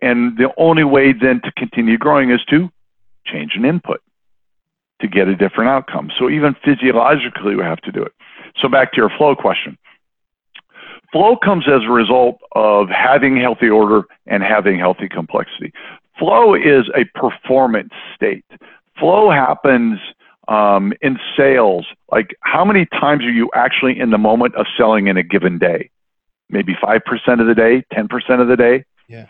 And 0.01 0.37
the 0.37 0.51
only 0.57 0.83
way 0.83 1.13
then 1.13 1.41
to 1.41 1.51
continue 1.53 1.97
growing 1.97 2.29
is 2.29 2.43
to 2.49 2.69
change 3.25 3.53
an 3.55 3.65
input 3.65 4.01
to 5.01 5.07
get 5.07 5.27
a 5.27 5.35
different 5.35 5.69
outcome. 5.69 6.11
So 6.17 6.29
even 6.29 6.55
physiologically, 6.63 7.55
we 7.55 7.63
have 7.63 7.81
to 7.81 7.91
do 7.91 8.01
it. 8.01 8.13
So 8.59 8.67
back 8.67 8.91
to 8.93 8.97
your 8.97 9.11
flow 9.17 9.35
question. 9.35 9.77
Flow 11.11 11.37
comes 11.37 11.67
as 11.67 11.83
a 11.83 11.91
result 11.91 12.39
of 12.53 12.89
having 12.89 13.37
healthy 13.37 13.69
order 13.69 14.03
and 14.25 14.43
having 14.43 14.77
healthy 14.77 15.07
complexity. 15.07 15.71
Flow 16.19 16.53
is 16.53 16.89
a 16.95 17.05
performance 17.17 17.93
state. 18.15 18.45
Flow 18.99 19.29
happens 19.29 19.99
um, 20.47 20.93
in 21.01 21.17
sales. 21.37 21.85
Like, 22.11 22.35
how 22.41 22.65
many 22.65 22.85
times 22.87 23.23
are 23.23 23.31
you 23.31 23.49
actually 23.53 23.99
in 23.99 24.09
the 24.09 24.17
moment 24.17 24.55
of 24.55 24.65
selling 24.77 25.07
in 25.07 25.17
a 25.17 25.23
given 25.23 25.59
day? 25.59 25.89
Maybe 26.49 26.73
5% 26.73 27.01
of 27.39 27.47
the 27.47 27.55
day, 27.55 27.83
10% 27.93 28.41
of 28.41 28.47
the 28.47 28.55
day? 28.55 28.85
Yeah. 29.07 29.27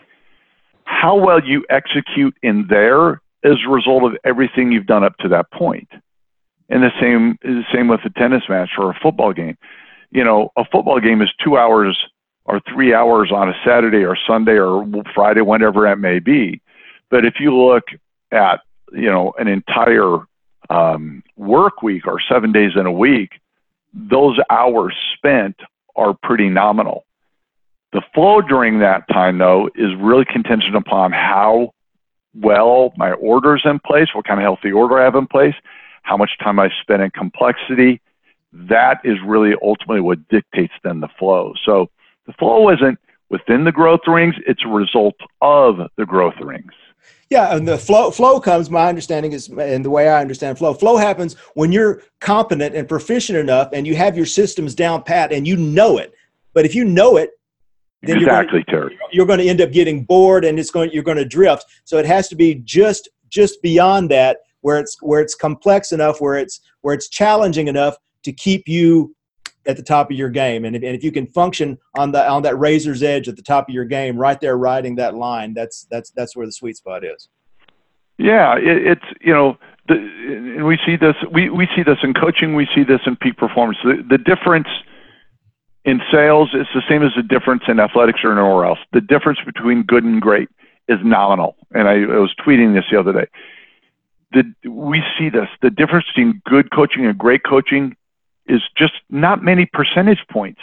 How 0.84 1.16
well 1.16 1.44
you 1.44 1.64
execute 1.68 2.34
in 2.42 2.66
there 2.68 3.20
as 3.44 3.56
a 3.66 3.70
result 3.70 4.04
of 4.04 4.16
everything 4.24 4.72
you've 4.72 4.86
done 4.86 5.04
up 5.04 5.16
to 5.18 5.28
that 5.28 5.50
point. 5.52 5.88
And 6.68 6.82
the 6.82 6.90
same 7.00 7.38
is 7.42 7.64
the 7.64 7.72
same 7.72 7.88
with 7.88 8.00
a 8.04 8.10
tennis 8.10 8.42
match 8.48 8.70
or 8.78 8.90
a 8.90 8.98
football 9.02 9.32
game. 9.32 9.56
You 10.10 10.24
know, 10.24 10.50
a 10.56 10.64
football 10.64 11.00
game 11.00 11.22
is 11.22 11.30
two 11.42 11.56
hours 11.56 11.98
or 12.44 12.60
three 12.72 12.94
hours 12.94 13.30
on 13.32 13.48
a 13.48 13.54
Saturday 13.64 14.04
or 14.04 14.16
Sunday 14.26 14.58
or 14.58 14.86
Friday, 15.14 15.42
whenever 15.42 15.86
it 15.86 15.96
may 15.96 16.18
be. 16.18 16.60
But 17.10 17.24
if 17.24 17.34
you 17.40 17.54
look 17.54 17.84
at 18.32 18.60
you 18.92 19.10
know 19.10 19.32
an 19.38 19.48
entire 19.48 20.18
um, 20.70 21.22
work 21.36 21.82
week 21.82 22.06
or 22.06 22.20
seven 22.20 22.52
days 22.52 22.72
in 22.76 22.86
a 22.86 22.92
week, 22.92 23.32
those 23.94 24.38
hours 24.50 24.94
spent 25.16 25.56
are 25.96 26.14
pretty 26.22 26.48
nominal. 26.48 27.04
The 27.92 28.02
flow 28.14 28.42
during 28.42 28.80
that 28.80 29.08
time, 29.08 29.38
though, 29.38 29.68
is 29.74 29.94
really 29.98 30.26
contingent 30.26 30.76
upon 30.76 31.12
how 31.12 31.72
well 32.40 32.92
my 32.96 33.12
order's 33.12 33.62
in 33.64 33.78
place, 33.80 34.08
what 34.14 34.26
kind 34.26 34.40
of 34.40 34.44
healthy 34.44 34.72
order 34.72 34.98
I 34.98 35.04
have 35.04 35.14
in 35.14 35.26
place, 35.26 35.54
how 36.02 36.16
much 36.16 36.30
time 36.42 36.58
I 36.58 36.70
spend 36.80 37.02
in 37.02 37.10
complexity. 37.10 38.00
That 38.52 39.00
is 39.04 39.16
really 39.24 39.54
ultimately 39.62 40.00
what 40.00 40.26
dictates 40.28 40.72
then 40.82 41.00
the 41.00 41.08
flow. 41.18 41.54
So 41.64 41.90
the 42.26 42.32
flow 42.34 42.70
isn't 42.70 42.98
within 43.28 43.64
the 43.64 43.72
growth 43.72 44.00
rings, 44.06 44.34
it's 44.46 44.64
a 44.64 44.68
result 44.68 45.16
of 45.42 45.78
the 45.96 46.06
growth 46.06 46.40
rings. 46.40 46.72
Yeah, 47.30 47.54
and 47.54 47.68
the 47.68 47.76
flow 47.76 48.10
flow 48.10 48.40
comes. 48.40 48.70
My 48.70 48.88
understanding 48.88 49.32
is, 49.32 49.48
and 49.48 49.84
the 49.84 49.90
way 49.90 50.08
I 50.08 50.20
understand 50.20 50.56
flow, 50.56 50.72
flow 50.72 50.96
happens 50.96 51.34
when 51.54 51.72
you're 51.72 52.02
competent 52.20 52.74
and 52.74 52.88
proficient 52.88 53.38
enough, 53.38 53.68
and 53.74 53.86
you 53.86 53.94
have 53.96 54.16
your 54.16 54.24
systems 54.24 54.74
down 54.74 55.02
pat, 55.02 55.30
and 55.30 55.46
you 55.46 55.56
know 55.56 55.98
it. 55.98 56.14
But 56.54 56.64
if 56.64 56.74
you 56.74 56.84
know 56.84 57.18
it, 57.18 57.37
then 58.02 58.18
exactly, 58.18 58.64
you're 58.68 58.80
going, 58.80 58.88
to, 58.88 58.96
Terry. 58.96 58.98
You're 59.12 59.26
going 59.26 59.38
to 59.40 59.48
end 59.48 59.60
up 59.60 59.72
getting 59.72 60.04
bored, 60.04 60.44
and 60.44 60.58
it's 60.58 60.70
going. 60.70 60.90
You're 60.92 61.02
going 61.02 61.16
to 61.16 61.24
drift. 61.24 61.64
So 61.84 61.98
it 61.98 62.06
has 62.06 62.28
to 62.28 62.36
be 62.36 62.56
just 62.56 63.08
just 63.28 63.60
beyond 63.62 64.10
that, 64.10 64.38
where 64.60 64.78
it's 64.78 64.96
where 65.02 65.20
it's 65.20 65.34
complex 65.34 65.92
enough, 65.92 66.20
where 66.20 66.36
it's 66.36 66.60
where 66.82 66.94
it's 66.94 67.08
challenging 67.08 67.68
enough 67.68 67.96
to 68.22 68.32
keep 68.32 68.68
you 68.68 69.14
at 69.66 69.76
the 69.76 69.82
top 69.82 70.10
of 70.10 70.16
your 70.16 70.30
game. 70.30 70.64
And 70.64 70.74
if, 70.74 70.82
and 70.82 70.94
if 70.94 71.04
you 71.04 71.12
can 71.12 71.26
function 71.26 71.76
on 71.96 72.12
the 72.12 72.28
on 72.28 72.42
that 72.42 72.58
razor's 72.58 73.02
edge 73.02 73.28
at 73.28 73.36
the 73.36 73.42
top 73.42 73.68
of 73.68 73.74
your 73.74 73.84
game, 73.84 74.16
right 74.16 74.40
there 74.40 74.56
riding 74.56 74.96
that 74.96 75.14
line, 75.14 75.52
that's 75.52 75.86
that's 75.90 76.10
that's 76.10 76.36
where 76.36 76.46
the 76.46 76.52
sweet 76.52 76.76
spot 76.76 77.04
is. 77.04 77.28
Yeah, 78.16 78.56
it, 78.56 78.86
it's 78.86 79.04
you 79.20 79.32
know, 79.32 79.56
the, 79.86 79.94
and 79.94 80.66
we 80.66 80.78
see 80.84 80.96
this 80.96 81.14
we, 81.32 81.50
we 81.50 81.68
see 81.76 81.82
this 81.82 81.98
in 82.02 82.14
coaching, 82.14 82.54
we 82.54 82.66
see 82.74 82.82
this 82.82 83.00
in 83.06 83.16
peak 83.16 83.36
performance. 83.36 83.78
The, 83.84 84.04
the 84.08 84.18
difference 84.18 84.68
in 85.88 86.02
sales 86.12 86.50
it's 86.52 86.68
the 86.74 86.82
same 86.86 87.02
as 87.02 87.12
the 87.16 87.22
difference 87.22 87.62
in 87.66 87.80
athletics 87.80 88.20
or 88.22 88.32
anywhere 88.32 88.66
else. 88.66 88.78
The 88.92 89.00
difference 89.00 89.38
between 89.44 89.84
good 89.84 90.04
and 90.04 90.20
great 90.20 90.50
is 90.86 90.98
nominal. 91.02 91.56
And 91.72 91.88
I, 91.88 92.02
I 92.02 92.18
was 92.18 92.34
tweeting 92.34 92.74
this 92.74 92.84
the 92.90 93.00
other 93.00 93.12
day. 93.12 93.26
The, 94.32 94.70
we 94.70 95.02
see 95.18 95.30
this. 95.30 95.48
The 95.62 95.70
difference 95.70 96.04
between 96.08 96.42
good 96.44 96.70
coaching 96.70 97.06
and 97.06 97.16
great 97.16 97.42
coaching 97.42 97.96
is 98.46 98.60
just 98.76 98.92
not 99.08 99.42
many 99.42 99.64
percentage 99.64 100.22
points, 100.30 100.60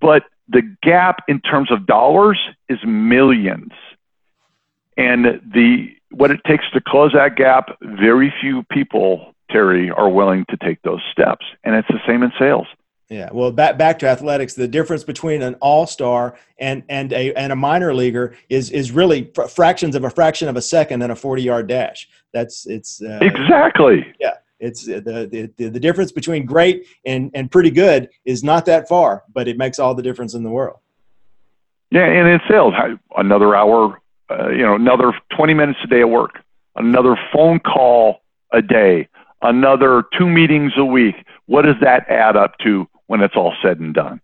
but 0.00 0.24
the 0.48 0.62
gap 0.82 1.24
in 1.28 1.40
terms 1.40 1.70
of 1.70 1.86
dollars 1.86 2.38
is 2.70 2.78
millions. 2.86 3.72
And 4.96 5.42
the 5.54 5.94
what 6.10 6.30
it 6.30 6.40
takes 6.46 6.64
to 6.72 6.80
close 6.80 7.12
that 7.12 7.36
gap, 7.36 7.76
very 7.82 8.32
few 8.40 8.62
people, 8.64 9.34
Terry, 9.50 9.90
are 9.90 10.08
willing 10.08 10.46
to 10.50 10.56
take 10.56 10.80
those 10.82 11.00
steps. 11.10 11.44
And 11.64 11.74
it's 11.74 11.88
the 11.88 12.00
same 12.06 12.22
in 12.22 12.32
sales. 12.38 12.66
Yeah, 13.12 13.28
well, 13.30 13.52
back 13.52 13.76
back 13.76 13.98
to 13.98 14.08
athletics. 14.08 14.54
The 14.54 14.66
difference 14.66 15.04
between 15.04 15.42
an 15.42 15.54
all 15.56 15.86
star 15.86 16.34
and 16.58 16.82
and 16.88 17.12
a 17.12 17.34
and 17.34 17.52
a 17.52 17.56
minor 17.56 17.92
leaguer 17.92 18.34
is 18.48 18.70
is 18.70 18.90
really 18.90 19.30
fr- 19.34 19.48
fractions 19.48 19.94
of 19.94 20.04
a 20.04 20.08
fraction 20.08 20.48
of 20.48 20.56
a 20.56 20.62
second 20.62 21.02
in 21.02 21.10
a 21.10 21.14
forty 21.14 21.42
yard 21.42 21.66
dash. 21.66 22.08
That's 22.32 22.66
it's 22.66 23.02
uh, 23.02 23.18
exactly 23.20 24.06
yeah. 24.18 24.36
It's 24.60 24.88
uh, 24.88 25.02
the, 25.04 25.52
the 25.58 25.68
the 25.68 25.78
difference 25.78 26.10
between 26.10 26.46
great 26.46 26.86
and 27.04 27.30
and 27.34 27.50
pretty 27.50 27.70
good 27.70 28.08
is 28.24 28.42
not 28.42 28.64
that 28.64 28.88
far, 28.88 29.24
but 29.34 29.46
it 29.46 29.58
makes 29.58 29.78
all 29.78 29.94
the 29.94 30.02
difference 30.02 30.32
in 30.32 30.42
the 30.42 30.50
world. 30.50 30.78
Yeah, 31.90 32.06
and 32.06 32.26
in 32.26 32.40
sales, 32.48 32.72
another 33.14 33.54
hour, 33.54 34.00
uh, 34.30 34.48
you 34.48 34.62
know, 34.62 34.74
another 34.74 35.12
twenty 35.36 35.52
minutes 35.52 35.80
a 35.84 35.86
day 35.86 36.00
of 36.00 36.08
work, 36.08 36.38
another 36.76 37.18
phone 37.30 37.60
call 37.60 38.22
a 38.52 38.62
day, 38.62 39.06
another 39.42 40.04
two 40.16 40.30
meetings 40.30 40.72
a 40.78 40.84
week. 40.86 41.16
What 41.44 41.66
does 41.66 41.76
that 41.82 42.08
add 42.08 42.38
up 42.38 42.56
to 42.60 42.88
when 43.12 43.20
it's 43.20 43.36
all 43.36 43.52
said 43.62 43.78
and 43.78 43.92
done? 43.92 44.22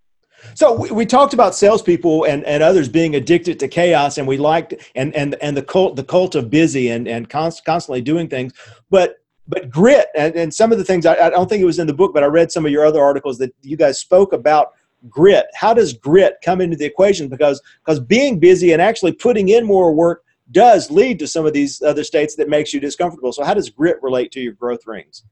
So 0.55 0.73
we, 0.73 0.91
we, 0.91 1.05
talked 1.05 1.35
about 1.35 1.55
salespeople 1.55 2.25
and, 2.25 2.43
and 2.45 2.63
others 2.63 2.89
being 2.89 3.17
addicted 3.17 3.61
to 3.61 3.69
chaos, 3.69 4.17
and 4.17 4.27
we 4.27 4.39
liked 4.39 4.73
and 4.95 5.15
and 5.15 5.35
and 5.43 5.55
the 5.55 5.63
cult 5.63 5.97
the 5.97 6.05
cult 6.05 6.35
of 6.35 6.49
busy 6.49 6.89
and 6.89 7.07
and 7.07 7.29
const, 7.29 7.67
constantly 7.67 8.01
doing 8.01 8.29
things. 8.29 8.55
But 8.89 9.17
but 9.47 9.69
grit 9.69 10.07
and, 10.17 10.35
and 10.37 10.55
some 10.55 10.73
of 10.73 10.79
the 10.79 10.85
things 10.85 11.05
I, 11.05 11.27
I 11.27 11.29
don't 11.29 11.51
think 11.51 11.61
it 11.61 11.67
was 11.67 11.79
in 11.79 11.87
the 11.87 11.93
book, 11.93 12.15
but 12.15 12.23
I 12.23 12.29
read 12.29 12.51
some 12.51 12.65
of 12.65 12.73
your 12.73 12.87
other 12.87 13.03
articles 13.03 13.37
that 13.39 13.55
you 13.61 13.77
guys 13.77 14.01
spoke 14.01 14.33
about 14.33 14.69
grit. 15.11 15.47
How 15.55 15.75
does 15.75 15.93
grit 15.93 16.39
come 16.43 16.63
into 16.63 16.77
the 16.79 16.87
equation? 16.87 17.29
Because 17.29 17.61
because 17.85 18.01
being 18.01 18.39
busy 18.39 18.73
and 18.73 18.81
actually 18.81 19.13
putting 19.13 19.51
in 19.51 19.67
more 19.67 19.93
work 19.93 20.25
does 20.51 20.91
lead 20.91 21.19
to 21.19 21.27
some 21.27 21.45
of 21.45 21.53
these 21.53 21.83
other 21.83 22.05
states 22.05 22.37
that 22.37 22.49
makes 22.49 22.73
you 22.73 22.81
discomfortable. 22.81 23.35
So 23.35 23.45
how 23.45 23.53
does 23.53 23.69
grit 23.69 23.99
relate 24.01 24.33
to 24.33 24.41
your 24.41 24.55
growth 24.55 24.87
rings? 24.87 25.25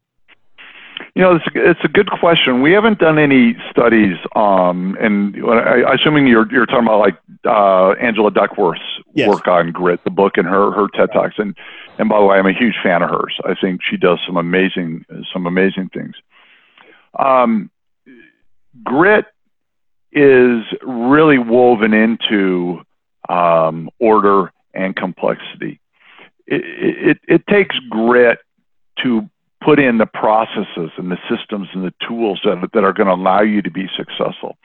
You 1.16 1.22
know, 1.22 1.36
it's, 1.36 1.46
it's 1.54 1.80
a 1.82 1.88
good 1.88 2.10
question. 2.10 2.60
We 2.60 2.72
haven't 2.72 2.98
done 2.98 3.18
any 3.18 3.56
studies, 3.70 4.18
um, 4.34 4.98
and 5.00 5.34
I, 5.48 5.94
assuming 5.94 6.26
you're 6.26 6.46
you're 6.52 6.66
talking 6.66 6.84
about 6.84 6.98
like 6.98 7.16
uh, 7.46 7.92
Angela 7.92 8.30
Duckworth's 8.30 8.82
yes. 9.14 9.26
work 9.26 9.48
on 9.48 9.72
grit, 9.72 10.04
the 10.04 10.10
book, 10.10 10.36
and 10.36 10.46
her 10.46 10.72
her 10.72 10.88
TED 10.94 11.08
talks. 11.14 11.36
And 11.38 11.56
and 11.98 12.10
by 12.10 12.18
the 12.18 12.26
way, 12.26 12.36
I'm 12.36 12.44
a 12.44 12.52
huge 12.52 12.74
fan 12.82 13.02
of 13.02 13.08
hers. 13.08 13.34
I 13.46 13.54
think 13.58 13.80
she 13.82 13.96
does 13.96 14.18
some 14.26 14.36
amazing 14.36 15.06
some 15.32 15.46
amazing 15.46 15.88
things. 15.88 16.16
Um, 17.18 17.70
grit 18.84 19.24
is 20.12 20.64
really 20.82 21.38
woven 21.38 21.94
into 21.94 22.82
um, 23.30 23.88
order 23.98 24.52
and 24.74 24.94
complexity. 24.94 25.80
It, 26.46 26.62
it, 26.62 27.18
it 27.26 27.46
takes 27.46 27.78
grit 27.88 28.38
to 29.02 29.30
put 29.62 29.78
in 29.78 29.98
the 29.98 30.06
processes 30.06 30.90
and 30.96 31.10
the 31.10 31.18
systems 31.28 31.68
and 31.72 31.84
the 31.84 31.94
tools 32.06 32.40
that, 32.44 32.68
that 32.72 32.84
are 32.84 32.92
going 32.92 33.06
to 33.06 33.14
allow 33.14 33.42
you 33.42 33.62
to 33.62 33.70
be 33.70 33.88
successful. 33.96 34.56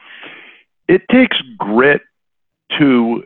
It 0.87 1.03
takes 1.09 1.37
grit 1.57 2.01
to 2.79 3.23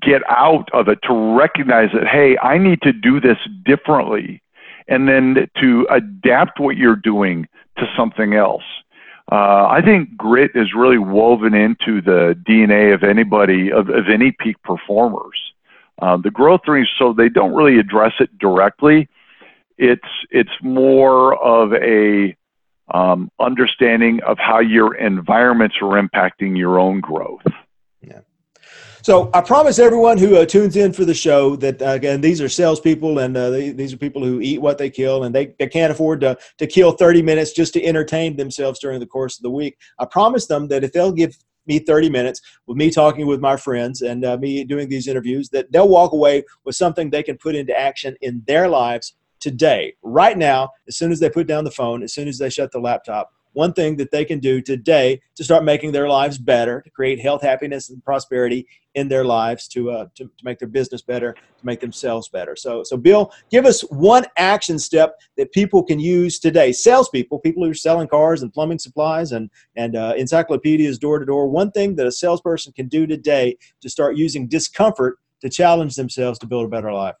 get 0.00 0.22
out 0.28 0.68
of 0.72 0.88
it, 0.88 0.98
to 1.02 1.36
recognize 1.36 1.90
that, 1.92 2.06
hey, 2.06 2.38
I 2.38 2.58
need 2.58 2.80
to 2.82 2.92
do 2.92 3.20
this 3.20 3.38
differently, 3.64 4.42
and 4.88 5.08
then 5.08 5.48
to 5.60 5.86
adapt 5.90 6.58
what 6.58 6.76
you're 6.76 6.96
doing 6.96 7.46
to 7.78 7.86
something 7.96 8.34
else. 8.34 8.64
Uh, 9.30 9.66
I 9.66 9.80
think 9.82 10.16
grit 10.16 10.50
is 10.54 10.74
really 10.74 10.98
woven 10.98 11.54
into 11.54 12.02
the 12.02 12.38
DNA 12.46 12.94
of 12.94 13.02
anybody, 13.02 13.72
of, 13.72 13.88
of 13.88 14.08
any 14.08 14.32
peak 14.32 14.62
performers. 14.62 15.52
Uh, 16.00 16.16
the 16.16 16.30
growth 16.30 16.62
rings, 16.66 16.88
so 16.98 17.12
they 17.12 17.28
don't 17.28 17.54
really 17.54 17.78
address 17.78 18.12
it 18.20 18.36
directly. 18.38 19.08
It's 19.78 20.02
it's 20.30 20.50
more 20.62 21.34
of 21.42 21.72
a 21.74 22.36
um, 22.92 23.30
understanding 23.40 24.20
of 24.26 24.38
how 24.38 24.60
your 24.60 24.94
environments 24.96 25.76
are 25.80 26.00
impacting 26.02 26.56
your 26.56 26.78
own 26.78 27.00
growth. 27.00 27.42
Yeah. 28.00 28.20
So 29.02 29.30
I 29.34 29.40
promise 29.40 29.78
everyone 29.78 30.18
who 30.18 30.36
uh, 30.36 30.46
tunes 30.46 30.76
in 30.76 30.92
for 30.92 31.04
the 31.04 31.14
show 31.14 31.56
that 31.56 31.80
uh, 31.82 31.86
again 31.90 32.20
these 32.20 32.40
are 32.40 32.48
salespeople 32.48 33.18
and 33.18 33.36
uh, 33.36 33.50
they, 33.50 33.70
these 33.70 33.92
are 33.92 33.98
people 33.98 34.24
who 34.24 34.40
eat 34.40 34.60
what 34.60 34.78
they 34.78 34.90
kill 34.90 35.24
and 35.24 35.34
they, 35.34 35.54
they 35.58 35.66
can't 35.66 35.92
afford 35.92 36.20
to 36.20 36.36
to 36.58 36.66
kill 36.66 36.92
30 36.92 37.22
minutes 37.22 37.52
just 37.52 37.72
to 37.74 37.84
entertain 37.84 38.36
themselves 38.36 38.78
during 38.78 39.00
the 39.00 39.06
course 39.06 39.38
of 39.38 39.42
the 39.42 39.50
week. 39.50 39.76
I 39.98 40.04
promise 40.04 40.46
them 40.46 40.68
that 40.68 40.84
if 40.84 40.92
they'll 40.92 41.12
give 41.12 41.36
me 41.66 41.78
30 41.78 42.10
minutes 42.10 42.40
with 42.66 42.76
me 42.76 42.90
talking 42.90 43.26
with 43.26 43.40
my 43.40 43.56
friends 43.56 44.02
and 44.02 44.24
uh, 44.24 44.36
me 44.36 44.64
doing 44.64 44.88
these 44.88 45.08
interviews 45.08 45.48
that 45.50 45.72
they'll 45.72 45.88
walk 45.88 46.12
away 46.12 46.44
with 46.64 46.76
something 46.76 47.08
they 47.08 47.22
can 47.22 47.38
put 47.38 47.54
into 47.54 47.78
action 47.78 48.14
in 48.20 48.42
their 48.46 48.68
lives 48.68 49.14
today, 49.44 49.94
right 50.02 50.38
now, 50.38 50.70
as 50.88 50.96
soon 50.96 51.12
as 51.12 51.20
they 51.20 51.28
put 51.28 51.46
down 51.46 51.64
the 51.64 51.70
phone, 51.70 52.02
as 52.02 52.14
soon 52.14 52.28
as 52.28 52.38
they 52.38 52.48
shut 52.48 52.72
the 52.72 52.80
laptop, 52.80 53.30
one 53.52 53.74
thing 53.74 53.94
that 53.96 54.10
they 54.10 54.24
can 54.24 54.38
do 54.40 54.62
today 54.62 55.20
to 55.36 55.44
start 55.44 55.64
making 55.64 55.92
their 55.92 56.08
lives 56.08 56.38
better, 56.38 56.80
to 56.80 56.90
create 56.90 57.20
health, 57.20 57.42
happiness, 57.42 57.90
and 57.90 58.02
prosperity 58.02 58.66
in 58.94 59.06
their 59.06 59.22
lives, 59.22 59.68
to, 59.68 59.90
uh, 59.90 60.06
to, 60.14 60.24
to 60.24 60.44
make 60.44 60.58
their 60.58 60.66
business 60.66 61.02
better, 61.02 61.34
to 61.34 61.66
make 61.66 61.78
themselves 61.78 62.30
better. 62.30 62.56
So, 62.56 62.82
so 62.84 62.96
Bill, 62.96 63.30
give 63.50 63.66
us 63.66 63.82
one 63.82 64.24
action 64.38 64.78
step 64.78 65.20
that 65.36 65.52
people 65.52 65.82
can 65.82 66.00
use 66.00 66.38
today. 66.38 66.72
Salespeople, 66.72 67.38
people 67.40 67.62
who 67.62 67.70
are 67.70 67.74
selling 67.74 68.08
cars 68.08 68.40
and 68.40 68.50
plumbing 68.50 68.78
supplies 68.78 69.32
and, 69.32 69.50
and 69.76 69.94
uh, 69.94 70.14
encyclopedias 70.16 70.98
door 70.98 71.18
to 71.18 71.26
door, 71.26 71.46
one 71.46 71.70
thing 71.70 71.96
that 71.96 72.06
a 72.06 72.12
salesperson 72.12 72.72
can 72.72 72.88
do 72.88 73.06
today 73.06 73.58
to 73.82 73.90
start 73.90 74.16
using 74.16 74.48
discomfort 74.48 75.18
to 75.42 75.50
challenge 75.50 75.96
themselves 75.96 76.38
to 76.38 76.46
build 76.46 76.64
a 76.64 76.68
better 76.68 76.92
life. 76.92 77.16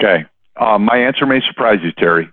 Okay. 0.00 0.24
Uh, 0.58 0.78
my 0.78 0.96
answer 0.98 1.24
may 1.24 1.40
surprise 1.46 1.78
you, 1.82 1.92
Terry. 1.92 2.28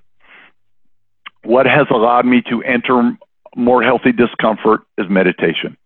What 1.44 1.68
has 1.68 1.86
allowed 1.92 2.26
me 2.26 2.42
to 2.50 2.64
enter 2.64 3.18
more 3.56 3.84
healthy 3.84 4.12
discomfort 4.12 4.82
is 4.98 5.06
meditation. 5.10 5.78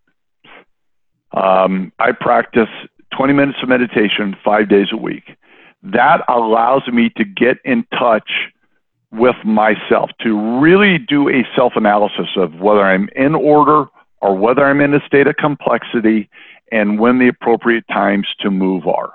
Um, 1.32 1.92
I 1.98 2.12
practice 2.12 2.68
20 3.16 3.32
minutes 3.34 3.58
of 3.62 3.68
meditation 3.68 4.36
five 4.42 4.68
days 4.68 4.88
a 4.92 4.96
week. 4.96 5.36
That 5.82 6.22
allows 6.28 6.86
me 6.88 7.10
to 7.16 7.24
get 7.24 7.58
in 7.64 7.84
touch 7.98 8.30
with 9.12 9.36
myself, 9.44 10.10
to 10.20 10.60
really 10.60 10.98
do 10.98 11.28
a 11.28 11.46
self 11.56 11.74
analysis 11.76 12.28
of 12.36 12.54
whether 12.54 12.82
I'm 12.82 13.08
in 13.16 13.34
order 13.34 13.86
or 14.20 14.36
whether 14.36 14.64
I'm 14.64 14.80
in 14.80 14.94
a 14.94 15.04
state 15.06 15.26
of 15.26 15.36
complexity 15.36 16.28
and 16.70 16.98
when 17.00 17.18
the 17.18 17.28
appropriate 17.28 17.86
times 17.88 18.28
to 18.40 18.50
move 18.50 18.86
are. 18.86 19.12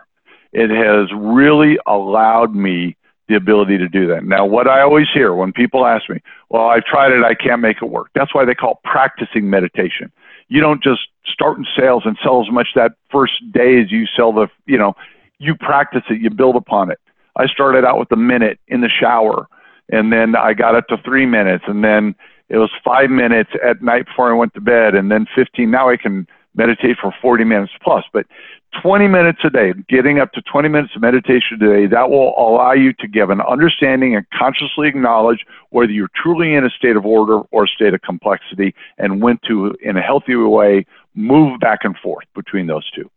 It 0.52 0.70
has 0.70 1.10
really 1.16 1.78
allowed 1.86 2.56
me 2.56 2.98
the 3.28 3.36
ability 3.36 3.78
to 3.78 3.88
do 3.88 4.08
that. 4.08 4.24
Now, 4.24 4.46
what 4.46 4.68
I 4.68 4.82
always 4.82 5.08
hear 5.14 5.34
when 5.34 5.52
people 5.52 5.86
ask 5.86 6.10
me, 6.10 6.22
well, 6.50 6.68
I've 6.68 6.86
tried 6.86 7.12
it, 7.12 7.24
I 7.24 7.34
can't 7.34 7.62
make 7.62 7.78
it 7.82 7.86
work. 7.86 8.10
That's 8.14 8.36
why 8.36 8.46
they 8.46 8.54
call 8.54 8.74
it 8.74 8.90
practicing 8.90 9.50
meditation. 9.50 10.12
You 10.48 10.62
don't 10.62 10.84
just 10.84 11.02
start 11.26 11.58
in 11.58 11.66
sales 11.76 12.04
and 12.06 12.18
sell 12.22 12.42
as 12.42 12.52
much 12.52 12.70
that 12.76 12.94
first 13.12 13.34
day 13.52 13.82
as 13.82 13.92
you 13.92 14.06
sell 14.06 14.32
the, 14.32 14.48
you 14.68 14.78
know, 14.78 14.96
you 15.40 15.56
practice 15.56 16.04
it, 16.10 16.22
you 16.22 16.30
build 16.30 16.56
upon 16.56 16.92
it. 16.92 17.00
I 17.36 17.48
started 17.48 17.84
out 17.84 18.00
with 18.00 18.12
a 18.12 18.16
minute 18.16 18.60
in 18.68 18.82
the 18.82 18.90
shower, 18.90 19.48
and 19.92 20.14
then 20.14 20.36
I 20.36 20.54
got 20.54 20.76
up 20.76 20.88
to 20.88 20.98
three 20.98 21.26
minutes, 21.26 21.66
and 21.68 21.84
then 21.84 22.16
it 22.48 22.58
was 22.58 22.70
five 22.84 23.10
minutes 23.10 23.50
at 23.64 23.82
night 23.82 24.06
before 24.06 24.32
I 24.32 24.36
went 24.36 24.54
to 24.54 24.62
bed, 24.62 24.96
and 24.96 25.12
then 25.12 25.26
15. 25.36 25.70
Now 25.70 25.90
I 25.90 25.98
can 25.98 26.28
meditate 26.56 26.98
for 27.02 27.14
40 27.22 27.44
minutes 27.44 27.74
plus, 27.84 28.04
but 28.14 28.26
20 28.82 29.08
minutes 29.08 29.40
a 29.44 29.50
day, 29.50 29.74
getting 29.88 30.20
up 30.20 30.32
to 30.34 30.42
20 30.42 30.68
minutes 30.70 30.96
of 30.96 31.02
meditation 31.02 31.62
a 31.62 31.68
day, 31.68 31.86
that 31.88 32.10
will 32.10 32.34
allow 32.38 32.74
you 32.74 32.94
to 32.94 33.08
give 33.08 33.30
an 33.30 33.42
understanding 33.42 34.16
and 34.16 34.26
consciously 34.32 34.88
acknowledge 34.88 35.46
whether 35.70 35.92
you're 35.92 36.10
truly 36.16 36.54
in 36.54 36.66
a 36.66 36.70
state 36.70 36.96
of 36.96 37.06
order 37.06 37.40
or 37.52 37.64
a 37.66 37.68
state 37.68 37.94
of 37.94 38.02
complexity 38.02 38.76
and 38.98 39.22
when 39.22 39.40
to, 39.48 39.76
in 39.82 39.98
a 39.98 40.02
healthy 40.02 40.36
way, 40.36 40.86
move 41.14 41.60
back 41.60 41.80
and 41.84 41.98
forth 41.98 42.26
between 42.36 42.68
those 42.68 42.90
two. 42.92 43.10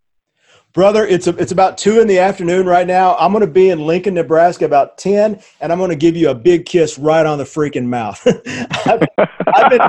Brother, 0.79 1.05
it's 1.05 1.27
a, 1.27 1.31
it's 1.39 1.51
about 1.51 1.77
two 1.77 1.99
in 2.01 2.07
the 2.07 2.21
afternoon 2.21 2.65
right 2.65 2.87
now. 2.87 3.17
I'm 3.17 3.33
going 3.33 3.45
to 3.45 3.51
be 3.51 3.71
in 3.71 3.85
Lincoln, 3.85 4.15
Nebraska 4.15 4.65
about 4.65 4.97
ten, 4.97 5.43
and 5.61 5.73
I'm 5.73 5.79
going 5.79 5.91
to 5.91 5.97
give 5.97 6.17
you 6.17 6.31
a 6.31 6.35
big 6.37 6.67
kiss 6.67 7.01
right 7.01 7.27
on 7.27 7.37
the 7.37 7.43
freaking 7.43 7.87
mouth. 7.87 8.25
I've, 8.87 9.03
I've, 9.19 9.71
been 9.71 9.81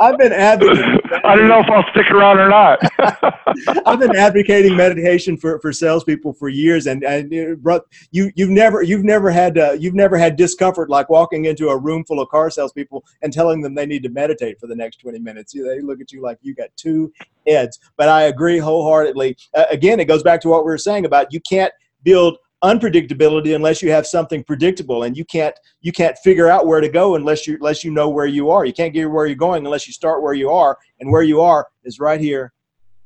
I've 0.00 0.18
been 0.18 0.32
advocating. 0.32 0.98
I 1.24 1.36
don't 1.36 1.46
know 1.46 1.60
if 1.60 1.70
I'll 1.70 1.88
stick 1.92 2.10
around 2.10 2.40
or 2.40 2.48
not. 2.48 2.80
I've 3.86 4.00
been 4.00 4.16
advocating 4.16 4.76
meditation 4.76 5.36
for, 5.36 5.60
for 5.60 5.72
salespeople 5.72 6.32
for 6.32 6.48
years, 6.48 6.88
and 6.88 7.04
and 7.04 7.62
bro, 7.62 7.82
you 8.10 8.32
you've 8.34 8.50
never 8.50 8.82
you've 8.82 9.04
never 9.04 9.30
had 9.30 9.58
uh, 9.58 9.76
you've 9.78 9.94
never 9.94 10.18
had 10.18 10.34
discomfort 10.34 10.90
like 10.90 11.08
walking 11.08 11.44
into 11.44 11.68
a 11.68 11.78
room 11.78 12.04
full 12.04 12.18
of 12.18 12.28
car 12.30 12.50
salespeople 12.50 13.04
and 13.22 13.32
telling 13.32 13.60
them 13.60 13.76
they 13.76 13.86
need 13.86 14.02
to 14.02 14.08
meditate 14.08 14.58
for 14.58 14.66
the 14.66 14.74
next 14.74 14.96
20 14.96 15.20
minutes. 15.20 15.52
They 15.52 15.80
look 15.82 16.00
at 16.00 16.10
you 16.10 16.20
like 16.20 16.38
you 16.42 16.52
got 16.52 16.70
two 16.74 17.12
heads. 17.46 17.78
But 17.96 18.08
I 18.08 18.22
agree 18.22 18.58
wholeheartedly. 18.58 19.36
Uh, 19.54 19.64
again, 19.70 20.00
it 20.00 20.06
goes 20.06 20.22
back 20.22 20.40
to 20.42 20.48
what 20.48 20.64
we 20.64 20.70
were 20.70 20.78
saying 20.78 21.04
about 21.04 21.32
you 21.32 21.40
can't 21.40 21.72
build 22.02 22.38
unpredictability 22.64 23.54
unless 23.54 23.82
you 23.82 23.90
have 23.90 24.06
something 24.06 24.42
predictable 24.42 25.02
and 25.02 25.16
you 25.16 25.24
can't 25.26 25.54
you 25.82 25.92
can't 25.92 26.16
figure 26.18 26.48
out 26.48 26.66
where 26.66 26.80
to 26.80 26.88
go 26.88 27.14
unless 27.14 27.46
you 27.46 27.54
unless 27.56 27.84
you 27.84 27.90
know 27.90 28.08
where 28.08 28.26
you 28.26 28.50
are 28.50 28.64
you 28.64 28.72
can't 28.72 28.94
get 28.94 29.10
where 29.10 29.26
you're 29.26 29.36
going 29.36 29.64
unless 29.66 29.86
you 29.86 29.92
start 29.92 30.22
where 30.22 30.32
you 30.32 30.50
are 30.50 30.78
and 30.98 31.10
where 31.10 31.22
you 31.22 31.40
are 31.42 31.66
is 31.84 32.00
right 32.00 32.20
here 32.20 32.52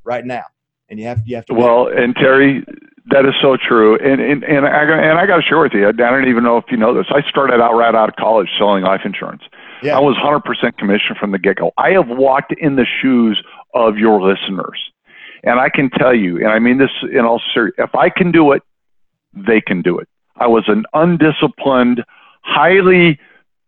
right 0.05 0.25
now 0.25 0.45
and 0.89 1.01
you 1.01 1.05
have 1.05 1.21
you 1.27 1.35
have 1.35 1.45
to 1.45 1.53
well 1.53 1.89
and 1.89 2.15
terry 2.15 2.65
that 3.07 3.27
is 3.27 3.35
so 3.43 3.57
true 3.57 3.97
and 3.97 4.21
and, 4.21 4.45
and 4.45 4.67
i 4.67 4.83
and 4.83 5.19
i 5.19 5.27
got 5.27 5.37
to 5.37 5.43
share 5.43 5.59
with 5.59 5.73
you 5.73 5.89
i 5.89 5.93
don't 5.93 6.29
even 6.29 6.45
know 6.45 6.57
if 6.57 6.65
you 6.71 6.77
know 6.77 6.95
this 6.95 7.07
i 7.11 7.21
started 7.29 7.61
out 7.61 7.75
right 7.75 7.95
out 7.97 8.09
of 8.09 8.15
college 8.15 8.49
selling 8.57 8.85
life 8.85 9.01
insurance 9.05 9.43
yeah. 9.83 9.97
i 9.97 10.01
was 10.01 10.15
100% 10.17 10.77
commission 10.79 11.17
from 11.19 11.33
the 11.33 11.39
get-go 11.39 11.73
i 11.77 11.91
have 11.91 12.07
walked 12.07 12.55
in 12.59 12.77
the 12.77 12.87
shoes 13.03 13.43
of 13.75 13.99
your 13.99 14.21
listeners. 14.21 14.79
And 15.43 15.59
I 15.59 15.69
can 15.69 15.91
tell 15.91 16.15
you, 16.15 16.39
and 16.39 16.49
I 16.49 16.59
mean 16.59 16.79
this 16.79 16.91
in 17.03 17.21
all 17.21 17.41
seriousness, 17.55 17.89
if 17.89 17.95
I 17.95 18.11
can 18.11 18.31
do 18.31 18.53
it, 18.53 18.63
they 19.33 19.61
can 19.61 19.83
do 19.83 19.99
it. 19.99 20.09
I 20.37 20.47
was 20.47 20.65
an 20.69 20.85
undisciplined, 20.93 22.05
highly 22.43 23.19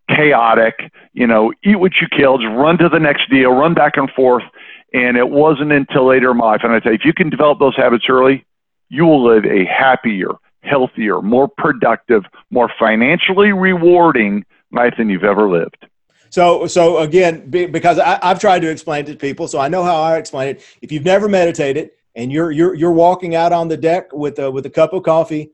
chaotic, 0.08 0.74
you 1.12 1.26
know, 1.26 1.52
eat 1.64 1.76
what 1.76 1.92
you 2.00 2.08
killed, 2.08 2.44
run 2.44 2.78
to 2.78 2.88
the 2.88 2.98
next 2.98 3.30
deal, 3.30 3.52
run 3.52 3.74
back 3.74 3.96
and 3.96 4.10
forth. 4.10 4.44
And 4.92 5.16
it 5.16 5.30
wasn't 5.30 5.72
until 5.72 6.08
later 6.08 6.32
in 6.32 6.36
my 6.36 6.46
life, 6.46 6.60
and 6.64 6.72
I 6.72 6.80
tell 6.80 6.92
you, 6.92 6.98
if 6.98 7.04
you 7.04 7.14
can 7.14 7.30
develop 7.30 7.58
those 7.58 7.76
habits 7.76 8.04
early, 8.08 8.44
you 8.90 9.06
will 9.06 9.24
live 9.24 9.46
a 9.46 9.64
happier, 9.64 10.28
healthier, 10.62 11.22
more 11.22 11.48
productive, 11.48 12.24
more 12.50 12.70
financially 12.78 13.52
rewarding 13.52 14.44
life 14.70 14.94
than 14.98 15.08
you've 15.08 15.24
ever 15.24 15.48
lived. 15.48 15.86
So, 16.32 16.66
so 16.66 16.96
again, 17.00 17.50
because 17.50 17.98
I, 17.98 18.18
have 18.22 18.40
tried 18.40 18.60
to 18.60 18.70
explain 18.70 19.04
to 19.04 19.14
people, 19.14 19.46
so 19.48 19.58
I 19.60 19.68
know 19.68 19.84
how 19.84 20.00
I 20.00 20.16
explain 20.16 20.48
it. 20.48 20.64
If 20.80 20.90
you've 20.90 21.04
never 21.04 21.28
meditated 21.28 21.90
and 22.16 22.32
you're 22.32 22.50
you're 22.50 22.74
you're 22.74 22.92
walking 22.92 23.34
out 23.34 23.52
on 23.52 23.68
the 23.68 23.76
deck 23.76 24.10
with 24.14 24.38
a 24.38 24.50
with 24.50 24.64
a 24.64 24.70
cup 24.70 24.94
of 24.94 25.02
coffee, 25.02 25.50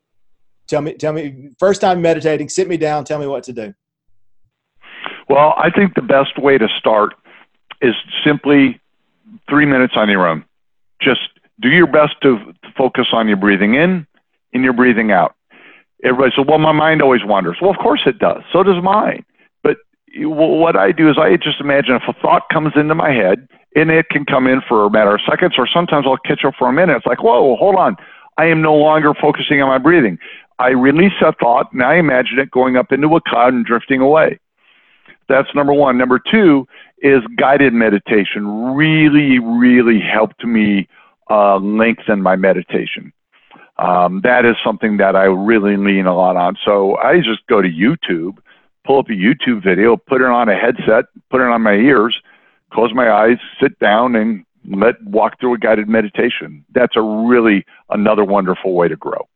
tell 0.69 0.81
me 0.81 0.93
tell 0.93 1.13
me 1.13 1.51
first 1.59 1.81
time 1.81 2.01
meditating, 2.01 2.49
sit 2.49 2.69
me 2.69 2.77
down, 2.77 3.05
tell 3.05 3.19
me 3.19 3.27
what 3.27 3.43
to 3.45 3.53
do. 3.53 3.75
Well, 5.29 5.53
I 5.57 5.69
think 5.71 5.97
the 5.97 6.03
best 6.03 6.39
way 6.39 6.59
to 6.59 6.69
start 6.79 7.15
is 7.83 7.97
simply 8.25 8.81
three 9.51 9.67
minutes 9.67 9.95
on 9.97 10.09
your 10.09 10.29
own. 10.29 10.45
Just 11.03 11.29
do 11.61 11.71
your 11.71 11.89
best 11.89 12.15
to 12.23 12.55
focus 12.77 13.09
on 13.11 13.27
your 13.27 13.37
breathing 13.37 13.75
in 13.75 14.07
and 14.53 14.63
your 14.63 14.75
breathing 14.75 15.11
out. 15.11 15.35
Everybody 16.05 16.33
says, 16.37 16.47
well, 16.47 16.59
my 16.59 16.71
mind 16.71 17.03
always 17.03 17.25
wanders. 17.25 17.57
Well, 17.61 17.73
of 17.73 17.79
course 17.79 18.03
it 18.07 18.21
does. 18.21 18.43
So 18.53 18.63
does 18.63 18.81
mine 18.81 19.25
what 20.25 20.77
I 20.77 20.93
do 20.93 21.11
is 21.11 21.17
I 21.19 21.37
just 21.37 21.61
imagine 21.61 21.95
if 21.95 22.03
a 22.09 22.13
thought 22.21 22.43
comes 22.53 22.73
into 22.77 22.95
my 22.95 23.11
head, 23.11 23.49
and 23.75 23.91
it 23.91 24.09
can 24.11 24.25
come 24.25 24.47
in 24.47 24.61
for 24.69 24.85
a 24.85 24.91
matter 24.91 25.15
of 25.15 25.21
seconds, 25.29 25.55
or 25.59 25.69
sometimes 25.73 26.07
I'll 26.07 26.17
catch 26.17 26.45
up 26.45 26.55
for 26.59 26.69
a 26.69 26.73
minute. 26.73 26.97
It's 26.97 27.07
like, 27.07 27.23
whoa, 27.23 27.57
hold 27.57 27.77
on. 27.77 27.97
I 28.37 28.47
am 28.47 28.63
no 28.63 28.75
longer 28.75 29.15
focusing 29.15 29.61
on 29.63 29.69
my 29.69 29.79
breathing. 29.79 30.19
I 30.59 30.71
release 30.71 31.13
that 31.21 31.39
thought, 31.41 31.73
and 31.73 31.83
I 31.83 31.97
imagine 31.97 32.39
it 32.39 32.51
going 32.51 32.77
up 32.77 32.93
into 32.93 33.15
a 33.15 33.21
cloud 33.21 33.53
and 33.53 33.65
drifting 33.65 34.01
away. 34.01 34.39
That's 35.29 35.49
number 35.55 35.73
one. 35.73 35.99
Number 35.99 36.19
two 36.19 36.67
is 37.01 37.23
guided 37.37 37.73
meditation. 37.73 38.75
Really, 38.75 39.39
really 39.39 40.01
helped 40.01 40.45
me 40.45 40.89
uh, 41.31 41.59
lengthen 41.59 42.23
my 42.23 42.35
meditation. 42.37 43.13
Um, 43.79 44.23
that 44.25 44.45
is 44.45 44.57
something 44.65 44.97
that 44.97 45.15
I 45.15 45.25
really 45.25 45.77
lean 45.77 46.07
a 46.07 46.17
lot 46.17 46.37
on. 46.37 46.57
So 46.65 46.97
I 46.97 47.19
just 47.19 47.47
go 47.49 47.63
to 47.63 47.69
YouTube 47.69 48.39
pull 48.89 48.99
up 48.99 49.09
a 49.11 49.13
YouTube 49.13 49.63
video, 49.63 49.99
put 49.99 50.23
it 50.23 50.27
on 50.27 50.49
a 50.49 50.57
headset, 50.57 51.05
put 51.31 51.43
it 51.43 51.47
on 51.47 51.61
my 51.61 51.75
ears, 51.75 52.19
close 52.73 52.91
my 52.95 53.11
eyes, 53.11 53.37
sit 53.63 53.79
down, 53.79 54.17
and 54.17 54.45
let 54.67 54.95
walk 55.05 55.39
through 55.39 55.55
a 55.55 55.59
guided 55.59 55.89
meditation. 55.89 56.65
That's 56.73 56.97
a 56.97 57.03
really 57.03 57.67
another 57.91 58.25
wonderful 58.25 58.75
way 58.75 58.89
to 58.89 58.97
grow. 58.97 59.29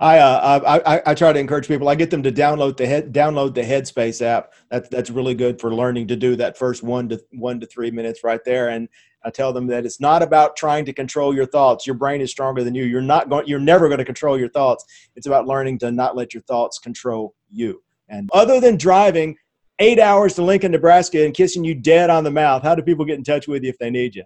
I, 0.00 0.18
uh, 0.18 0.80
I, 0.86 1.02
I 1.10 1.14
try 1.14 1.32
to 1.32 1.38
encourage 1.38 1.68
people. 1.68 1.88
I 1.88 1.94
get 1.96 2.10
them 2.10 2.22
to 2.22 2.32
download 2.32 2.76
the 2.76 2.86
head, 2.86 3.12
download 3.12 3.54
the 3.54 3.62
Headspace 3.62 4.22
app. 4.22 4.52
That's 4.70 4.88
that's 4.88 5.10
really 5.10 5.34
good 5.34 5.60
for 5.60 5.74
learning 5.74 6.08
to 6.08 6.16
do 6.16 6.36
that 6.36 6.56
first 6.56 6.82
one 6.82 7.08
to 7.10 7.20
one 7.32 7.60
to 7.60 7.66
three 7.66 7.90
minutes 7.90 8.24
right 8.24 8.40
there. 8.44 8.70
And 8.70 8.88
I 9.24 9.30
tell 9.30 9.52
them 9.52 9.66
that 9.68 9.84
it's 9.84 10.00
not 10.00 10.22
about 10.22 10.56
trying 10.56 10.84
to 10.86 10.92
control 10.92 11.34
your 11.34 11.46
thoughts. 11.46 11.86
Your 11.86 11.94
brain 11.94 12.20
is 12.20 12.30
stronger 12.30 12.64
than 12.64 12.74
you. 12.74 12.84
You're 12.84 13.02
not 13.02 13.28
going. 13.28 13.46
You're 13.46 13.58
never 13.58 13.88
going 13.88 13.98
to 13.98 14.04
control 14.04 14.38
your 14.38 14.50
thoughts. 14.50 14.84
It's 15.16 15.26
about 15.26 15.46
learning 15.46 15.78
to 15.80 15.92
not 15.92 16.16
let 16.16 16.32
your 16.32 16.42
thoughts 16.44 16.78
control 16.78 17.34
you. 17.50 17.83
And 18.08 18.30
other 18.32 18.60
than 18.60 18.76
driving 18.76 19.36
eight 19.78 19.98
hours 19.98 20.34
to 20.34 20.42
Lincoln, 20.42 20.72
Nebraska 20.72 21.24
and 21.24 21.34
kissing 21.34 21.64
you 21.64 21.74
dead 21.74 22.10
on 22.10 22.24
the 22.24 22.30
mouth, 22.30 22.62
how 22.62 22.74
do 22.74 22.82
people 22.82 23.04
get 23.04 23.18
in 23.18 23.24
touch 23.24 23.48
with 23.48 23.62
you 23.62 23.70
if 23.70 23.78
they 23.78 23.90
need 23.90 24.14
you? 24.14 24.24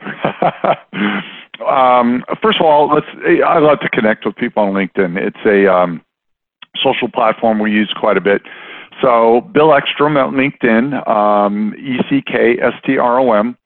um, 1.66 2.24
first 2.42 2.60
of 2.60 2.66
all, 2.66 2.92
let's, 2.92 3.06
I 3.44 3.58
love 3.58 3.80
to 3.80 3.88
connect 3.90 4.26
with 4.26 4.36
people 4.36 4.62
on 4.62 4.72
LinkedIn. 4.72 5.16
It's 5.16 5.36
a 5.46 5.72
um, 5.72 6.02
social 6.82 7.08
platform 7.08 7.58
we 7.58 7.72
use 7.72 7.92
quite 7.98 8.16
a 8.16 8.20
bit. 8.20 8.42
So 9.02 9.42
Bill 9.52 9.68
Eckstrom 9.68 10.16
at 10.16 10.32
LinkedIn, 10.32 11.06
um, 11.08 11.74
E 11.78 11.98
C 12.08 12.22
K 12.26 12.58
S 12.60 12.72
T 12.84 12.98
R 12.98 13.20
O 13.20 13.32
M. 13.32 13.56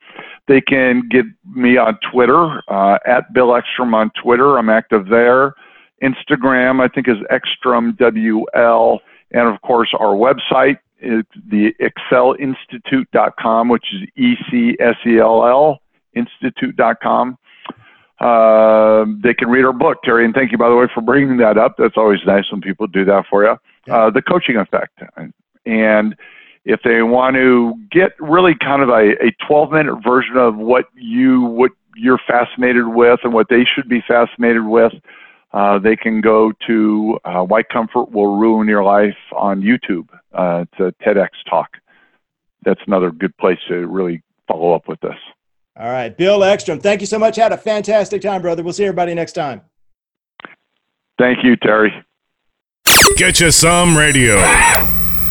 They 0.49 0.61
can 0.61 1.09
get 1.09 1.25
me 1.55 1.77
on 1.77 1.97
Twitter 2.11 2.63
uh, 2.69 2.99
at 3.07 3.33
Bill 3.33 3.49
Eckstrom 3.49 3.95
on 3.95 4.11
Twitter. 4.21 4.59
I'm 4.59 4.69
active 4.69 5.07
there. 5.09 5.55
Instagram, 6.03 6.81
I 6.81 6.89
think, 6.89 7.09
is 7.09 7.17
EckstromWL. 7.31 8.99
And 9.33 9.49
of 9.49 9.61
course, 9.63 9.95
our 9.99 10.15
website 10.15 10.79
is 11.01 11.25
the 11.49 11.73
ecsellinstitute.com, 11.81 13.69
which 13.69 13.85
is 13.95 14.09
E 14.17 14.35
C 14.51 14.77
S 14.81 14.97
E 15.07 15.19
L 15.19 15.47
L 15.47 15.81
institute.com. 16.15 17.39
Uh, 18.19 19.07
they 19.23 19.33
can 19.33 19.49
read 19.49 19.65
our 19.65 19.73
book, 19.73 20.03
Terry. 20.05 20.25
And 20.25 20.35
thank 20.35 20.53
you, 20.53 20.59
by 20.59 20.69
the 20.69 20.77
way, 20.77 20.87
for 20.93 21.01
bringing 21.01 21.39
that 21.39 21.57
up. 21.57 21.77
That's 21.79 21.97
always 21.97 22.21
nice 22.27 22.51
when 22.51 22.61
people 22.61 22.87
do 22.87 23.05
that 23.07 23.25
for 23.31 23.45
you. 23.45 23.57
Uh, 23.91 24.11
the 24.11 24.21
coaching 24.21 24.57
effect. 24.57 25.01
And 25.65 26.15
if 26.65 26.81
they 26.85 27.03
want 27.03 27.37
to 27.37 27.75
get 27.91 28.13
really 28.21 28.55
kind 28.55 28.83
of 28.83 28.91
a, 28.91 29.13
a 29.25 29.33
12 29.47 29.73
minute 29.73 29.97
version 30.05 30.37
of 30.37 30.57
what 30.57 30.87
you 30.95 31.43
what 31.43 31.73
you're 31.97 32.21
fascinated 32.27 32.89
with 32.89 33.21
and 33.25 33.33
what 33.33 33.49
they 33.49 33.65
should 33.65 33.89
be 33.89 34.03
fascinated 34.07 34.67
with, 34.67 34.93
uh, 35.53 35.79
they 35.79 35.97
can 35.97 36.21
go 36.21 36.53
to 36.67 37.19
uh, 37.25 37.43
Why 37.43 37.63
Comfort 37.63 38.11
Will 38.13 38.37
Ruin 38.37 38.69
Your 38.69 38.85
Life 38.85 39.17
on 39.37 39.63
YouTube. 39.63 40.09
Uh, 40.33 40.65
it's 40.65 40.81
a 40.81 41.05
TEDx 41.05 41.29
talk. 41.49 41.77
That's 42.65 42.81
another 42.87 43.11
good 43.11 43.37
place 43.39 43.59
to 43.69 43.87
really 43.87 44.23
follow 44.47 44.73
up 44.73 44.87
with 44.87 45.01
this. 45.01 45.17
All 45.79 45.91
right. 45.91 46.15
Bill 46.15 46.41
Eckstrom, 46.41 46.83
thank 46.83 47.01
you 47.01 47.07
so 47.07 47.19
much. 47.19 47.37
Had 47.37 47.53
a 47.53 47.57
fantastic 47.57 48.23
time, 48.23 48.43
brother. 48.43 48.63
We'll 48.63 48.73
see 48.73 48.85
everybody 48.85 49.15
next 49.15 49.33
time. 49.33 49.63
Thank 51.19 51.43
you, 51.43 51.57
Terry. 51.57 51.93
Get 53.17 53.41
you 53.41 53.51
some 53.51 53.97
radio. 53.97 55.00